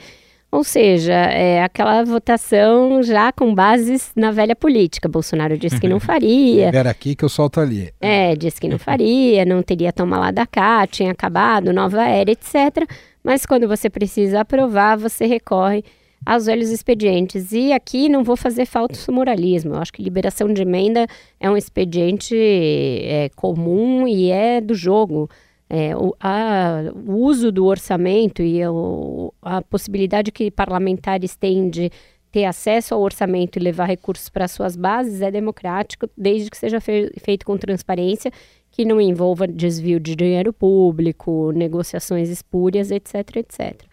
Ou 0.55 0.63
seja, 0.63 1.11
é 1.11 1.61
aquela 1.61 2.01
votação 2.05 3.03
já 3.03 3.29
com 3.29 3.53
bases 3.53 4.13
na 4.15 4.31
velha 4.31 4.55
política. 4.55 5.09
Bolsonaro 5.09 5.57
disse 5.57 5.81
que 5.81 5.87
não 5.87 5.99
faria. 6.01 6.67
Era 6.73 6.91
aqui 6.91 7.13
que 7.13 7.25
eu 7.25 7.29
solto 7.29 7.59
ali. 7.59 7.91
É, 7.99 8.33
disse 8.37 8.61
que 8.61 8.69
não 8.69 8.79
faria, 8.79 9.43
não 9.43 9.61
teria 9.61 9.91
toma 9.91 10.17
lá 10.17 10.31
da 10.31 10.47
cá, 10.47 10.87
tinha 10.87 11.11
acabado, 11.11 11.73
nova 11.73 12.07
era, 12.07 12.31
etc. 12.31 12.89
Mas 13.21 13.45
quando 13.45 13.67
você 13.67 13.89
precisa 13.89 14.39
aprovar, 14.39 14.97
você 14.97 15.25
recorre 15.25 15.83
aos 16.25 16.45
velhos 16.45 16.69
expedientes. 16.69 17.51
E 17.51 17.73
aqui 17.73 18.07
não 18.07 18.23
vou 18.23 18.37
fazer 18.37 18.65
falso 18.65 19.11
moralismo. 19.11 19.73
Eu 19.73 19.81
acho 19.81 19.91
que 19.91 20.01
liberação 20.01 20.53
de 20.53 20.61
emenda 20.61 21.05
é 21.37 21.49
um 21.49 21.57
expediente 21.57 22.33
é, 22.33 23.29
comum 23.35 24.07
e 24.07 24.31
é 24.31 24.61
do 24.61 24.73
jogo. 24.73 25.29
É, 25.69 25.95
o, 25.95 26.15
a, 26.19 26.83
o, 27.07 27.13
uso 27.13 27.51
do 27.51 27.65
orçamento 27.65 28.41
e 28.43 28.65
o, 28.67 29.33
a 29.41 29.61
possibilidade 29.63 30.31
que 30.31 30.51
parlamentares 30.51 31.35
têm 31.35 31.69
de 31.69 31.91
ter 32.31 32.45
acesso 32.45 32.93
ao 32.93 33.01
orçamento 33.01 33.57
e 33.57 33.61
levar 33.61 33.85
recursos 33.85 34.29
para 34.29 34.47
suas 34.47 34.75
bases 34.75 35.21
é 35.21 35.31
democrático, 35.31 36.07
desde 36.15 36.51
que 36.51 36.57
seja 36.57 36.79
fe 36.79 37.11
feito 37.17 37.45
com 37.45 37.57
transparência, 37.57 38.31
que 38.69 38.85
não 38.85 38.99
envolva 38.99 39.47
desvio 39.47 39.99
de 39.99 40.15
dinheiro 40.15 40.51
público, 40.51 41.51
negociações 41.53 42.29
espúrias, 42.29 42.91
etc, 42.91 43.37
etc. 43.37 43.83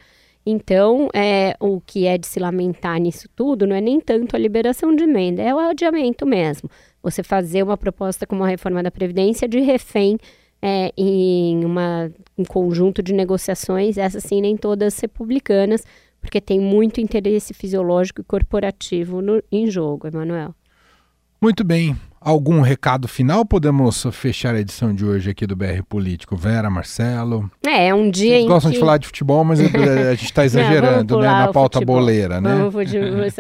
Então, 0.44 1.08
é, 1.14 1.54
o 1.60 1.80
que 1.80 2.04
é 2.04 2.18
de 2.18 2.26
se 2.26 2.40
lamentar 2.40 2.98
nisso 2.98 3.28
tudo 3.34 3.64
não 3.64 3.76
é 3.76 3.80
nem 3.80 4.00
tanto 4.00 4.34
a 4.34 4.38
liberação 4.38 4.94
de 4.94 5.04
emenda, 5.04 5.40
é 5.40 5.54
o 5.54 5.58
adiamento 5.58 6.26
mesmo. 6.26 6.68
Você 7.00 7.22
fazer 7.22 7.62
uma 7.62 7.76
proposta 7.76 8.26
como 8.26 8.42
a 8.42 8.48
reforma 8.48 8.82
da 8.82 8.90
Previdência 8.90 9.46
de 9.48 9.60
refém 9.60 10.18
é, 10.62 10.92
em 10.96 11.64
uma, 11.64 12.10
um 12.38 12.44
conjunto 12.44 13.02
de 13.02 13.12
negociações, 13.12 13.98
essas 13.98 14.22
sim 14.22 14.40
nem 14.40 14.56
todas 14.56 14.98
republicanas, 15.00 15.84
porque 16.20 16.40
tem 16.40 16.60
muito 16.60 17.00
interesse 17.00 17.52
fisiológico 17.52 18.20
e 18.20 18.24
corporativo 18.24 19.20
no, 19.20 19.42
em 19.50 19.68
jogo, 19.68 20.06
Emanuel. 20.06 20.54
Muito 21.40 21.64
bem. 21.64 21.96
Algum 22.24 22.60
recado 22.60 23.08
final? 23.08 23.44
Podemos 23.44 24.06
fechar 24.12 24.54
a 24.54 24.60
edição 24.60 24.94
de 24.94 25.04
hoje 25.04 25.30
aqui 25.30 25.44
do 25.44 25.56
BR 25.56 25.82
Político. 25.88 26.36
Vera, 26.36 26.70
Marcelo. 26.70 27.50
É, 27.66 27.88
é 27.88 27.94
um 27.94 28.08
dia 28.08 28.30
Vocês 28.30 28.44
em 28.44 28.48
gostam 28.48 28.70
que... 28.70 28.76
de 28.76 28.80
falar 28.80 28.98
de 28.98 29.06
futebol, 29.08 29.42
mas 29.42 29.58
a 29.60 30.14
gente 30.14 30.24
está 30.24 30.44
exagerando, 30.44 31.16
Não, 31.16 31.22
né? 31.22 31.26
Na 31.26 31.52
pauta 31.52 31.78
futebol. 31.78 31.96
boleira, 31.96 32.40
né? 32.40 32.68
Vamos, 32.70 33.38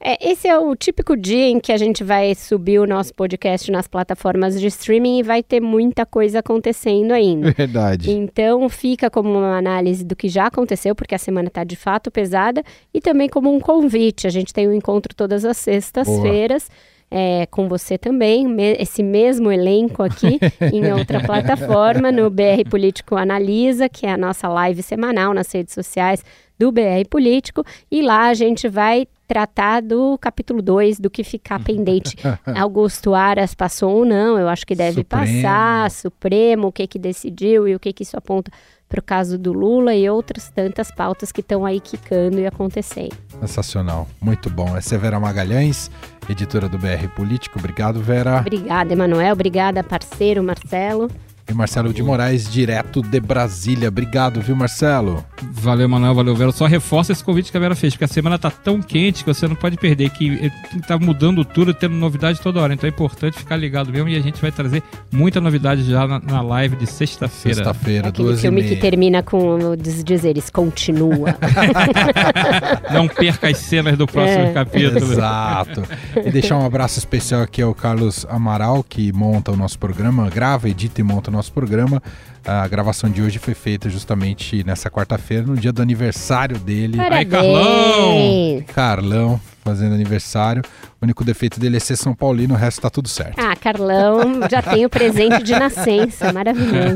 é, 0.00 0.30
esse 0.30 0.48
é 0.48 0.58
o 0.58 0.74
típico 0.74 1.14
dia 1.14 1.46
em 1.46 1.60
que 1.60 1.72
a 1.72 1.76
gente 1.76 2.02
vai 2.02 2.34
subir 2.34 2.78
o 2.78 2.86
nosso 2.86 3.12
podcast 3.12 3.70
nas 3.70 3.86
plataformas 3.86 4.58
de 4.58 4.66
streaming 4.66 5.18
e 5.18 5.22
vai 5.22 5.42
ter 5.42 5.60
muita 5.60 6.06
coisa 6.06 6.38
acontecendo 6.38 7.12
ainda. 7.12 7.50
Verdade. 7.52 8.10
Então 8.10 8.66
fica 8.70 9.10
como 9.10 9.28
uma 9.28 9.58
análise 9.58 10.04
do 10.04 10.16
que 10.16 10.30
já 10.30 10.46
aconteceu, 10.46 10.94
porque 10.94 11.14
a 11.14 11.18
semana 11.18 11.48
está 11.48 11.64
de 11.64 11.76
fato 11.76 12.10
pesada, 12.10 12.62
e 12.94 13.00
também 13.00 13.28
como 13.28 13.54
um 13.54 13.60
convite. 13.60 14.26
A 14.26 14.30
gente 14.30 14.54
tem 14.54 14.66
um 14.66 14.72
encontro 14.72 15.14
todas 15.14 15.44
as 15.44 15.58
sextas-feiras 15.58 16.70
é, 17.14 17.46
com 17.46 17.68
você 17.68 17.98
também, 17.98 18.48
me, 18.48 18.72
esse 18.78 19.02
mesmo 19.02 19.52
elenco 19.52 20.02
aqui 20.02 20.38
em 20.72 20.90
outra 20.90 21.20
plataforma, 21.20 22.10
no 22.10 22.30
BR 22.30 22.68
Político 22.70 23.16
Analisa, 23.16 23.86
que 23.86 24.06
é 24.06 24.12
a 24.12 24.16
nossa 24.16 24.48
live 24.48 24.82
semanal 24.82 25.34
nas 25.34 25.52
redes 25.52 25.74
sociais 25.74 26.24
do 26.58 26.72
BR 26.72 27.06
Político, 27.10 27.64
e 27.90 28.00
lá 28.00 28.28
a 28.28 28.34
gente 28.34 28.66
vai 28.66 29.06
tratar 29.28 29.82
do 29.82 30.16
capítulo 30.18 30.62
2, 30.62 31.00
do 31.00 31.10
que 31.10 31.22
ficar 31.22 31.62
pendente. 31.62 32.16
Augusto 32.56 33.14
Aras 33.14 33.54
passou 33.54 33.98
ou 33.98 34.04
não, 34.04 34.38
eu 34.38 34.48
acho 34.48 34.66
que 34.66 34.74
deve 34.74 35.02
Supremo. 35.02 35.26
passar, 35.26 35.90
Supremo, 35.90 36.68
o 36.68 36.72
que 36.72 36.86
que 36.86 36.98
decidiu 36.98 37.68
e 37.68 37.74
o 37.74 37.80
que 37.80 37.92
que 37.92 38.04
isso 38.04 38.16
aponta 38.16 38.50
para 38.92 39.00
o 39.00 39.02
caso 39.02 39.38
do 39.38 39.54
Lula 39.54 39.94
e 39.94 40.08
outras 40.10 40.50
tantas 40.50 40.90
pautas 40.90 41.32
que 41.32 41.40
estão 41.40 41.64
aí 41.64 41.80
quicando 41.80 42.38
e 42.38 42.46
acontecendo. 42.46 43.16
Sensacional, 43.40 44.06
muito 44.20 44.50
bom. 44.50 44.76
É 44.76 44.82
Severa 44.82 45.18
Magalhães, 45.18 45.90
editora 46.28 46.68
do 46.68 46.76
BR 46.76 47.08
Político. 47.16 47.58
Obrigado, 47.58 48.02
Vera. 48.02 48.40
Obrigada, 48.40 48.92
Emanuel. 48.92 49.32
Obrigada, 49.32 49.82
parceiro 49.82 50.42
Marcelo. 50.42 51.10
E 51.48 51.52
Marcelo 51.52 51.92
de 51.92 52.02
Moraes, 52.02 52.48
direto 52.48 53.02
de 53.02 53.20
Brasília. 53.20 53.88
Obrigado, 53.88 54.40
viu, 54.40 54.54
Marcelo? 54.54 55.24
Valeu, 55.50 55.88
Manuel, 55.88 56.14
valeu, 56.14 56.36
Vera. 56.36 56.52
Só 56.52 56.66
reforça 56.66 57.10
esse 57.10 57.22
convite 57.22 57.50
que 57.50 57.56
a 57.56 57.60
Vera 57.60 57.74
fez, 57.74 57.94
porque 57.94 58.04
a 58.04 58.08
semana 58.08 58.38
tá 58.38 58.50
tão 58.50 58.80
quente 58.80 59.24
que 59.24 59.34
você 59.34 59.48
não 59.48 59.56
pode 59.56 59.76
perder, 59.76 60.10
que 60.10 60.50
tá 60.86 60.96
mudando 60.98 61.44
tudo, 61.44 61.74
tendo 61.74 61.94
novidade 61.94 62.40
toda 62.40 62.60
hora. 62.60 62.72
Então 62.72 62.88
é 62.88 62.92
importante 62.92 63.38
ficar 63.38 63.56
ligado 63.56 63.90
mesmo 63.90 64.08
e 64.08 64.16
a 64.16 64.20
gente 64.20 64.40
vai 64.40 64.52
trazer 64.52 64.82
muita 65.10 65.40
novidade 65.40 65.82
já 65.84 66.06
na, 66.06 66.20
na 66.20 66.40
live 66.42 66.76
de 66.76 66.86
sexta-feira. 66.86 67.56
Sexta-feira, 67.56 68.12
duas 68.12 68.40
filme 68.40 68.60
e 68.60 68.64
meia. 68.64 68.76
que 68.76 68.80
termina 68.80 69.22
com 69.22 69.56
os 69.56 70.04
dizeres, 70.04 70.48
continua. 70.48 71.36
não 72.92 73.08
perca 73.08 73.48
as 73.48 73.58
cenas 73.58 73.98
do 73.98 74.06
próximo 74.06 74.44
é. 74.44 74.52
capítulo. 74.52 75.12
Exato. 75.12 75.82
E 76.24 76.30
deixar 76.30 76.56
um 76.56 76.64
abraço 76.64 77.00
especial 77.00 77.42
aqui 77.42 77.60
ao 77.60 77.74
Carlos 77.74 78.24
Amaral, 78.28 78.84
que 78.88 79.12
monta 79.12 79.50
o 79.50 79.56
nosso 79.56 79.78
programa, 79.78 80.30
grava, 80.30 80.68
edita 80.68 81.00
e 81.00 81.04
monta 81.04 81.31
o 81.32 81.36
nosso 81.36 81.52
programa. 81.52 82.02
A 82.44 82.66
gravação 82.68 83.08
de 83.08 83.22
hoje 83.22 83.38
foi 83.38 83.54
feita 83.54 83.88
justamente 83.88 84.64
nessa 84.64 84.90
quarta-feira, 84.90 85.46
no 85.46 85.56
dia 85.56 85.72
do 85.72 85.80
aniversário 85.80 86.58
dele. 86.58 86.96
Parabéns. 86.96 87.18
Ai, 87.18 87.24
Carlão! 87.24 88.64
Carlão, 88.74 89.40
fazendo 89.64 89.94
aniversário. 89.94 90.62
O 91.00 91.04
único 91.04 91.24
defeito 91.24 91.58
dele 91.58 91.76
é 91.76 91.80
ser 91.80 91.96
São 91.96 92.14
Paulino, 92.14 92.54
o 92.54 92.56
resto 92.56 92.80
tá 92.80 92.90
tudo 92.90 93.08
certo. 93.08 93.38
Ah, 93.38 93.56
Carlão 93.56 94.40
já 94.50 94.60
tem 94.60 94.84
o 94.84 94.90
presente 94.90 95.42
de 95.42 95.52
nascença, 95.52 96.32
maravilhoso. 96.32 96.94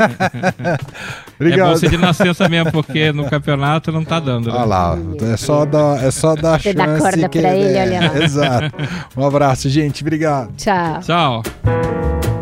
Obrigado. 1.38 1.61
É 1.61 1.70
bolsa 1.70 1.88
de 1.88 1.96
nascença 1.96 2.48
mesmo, 2.48 2.72
porque 2.72 3.12
no 3.12 3.28
campeonato 3.28 3.90
não 3.90 4.04
tá 4.04 4.20
dando. 4.20 4.48
Né? 4.48 4.54
Olha 4.54 4.64
lá, 4.64 4.98
é 5.32 5.36
só 5.36 5.64
dar, 5.64 6.04
é 6.04 6.11
só 6.11 6.34
dar 6.34 6.61
Você 6.61 6.72
chance. 6.72 6.76
Dá 6.76 6.98
corda 6.98 7.28
que 7.28 7.40
pra 7.40 7.56
ele, 7.56 7.78
olha 7.78 8.11
lá. 8.11 8.18
Exato. 8.22 8.76
Um 9.16 9.24
abraço, 9.24 9.68
gente. 9.68 10.02
Obrigado. 10.02 10.52
Tchau. 10.56 11.00
Tchau. 11.00 12.36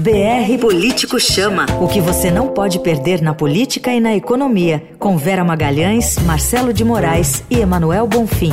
BR 0.00 0.58
Político 0.58 1.20
Chama. 1.20 1.66
O 1.78 1.86
que 1.86 2.00
você 2.00 2.30
não 2.30 2.48
pode 2.48 2.78
perder 2.78 3.20
na 3.20 3.34
política 3.34 3.92
e 3.92 4.00
na 4.00 4.16
economia. 4.16 4.82
Com 4.98 5.18
Vera 5.18 5.44
Magalhães, 5.44 6.18
Marcelo 6.20 6.72
de 6.72 6.82
Moraes 6.82 7.44
e 7.50 7.58
Emanuel 7.58 8.06
Bonfim. 8.06 8.52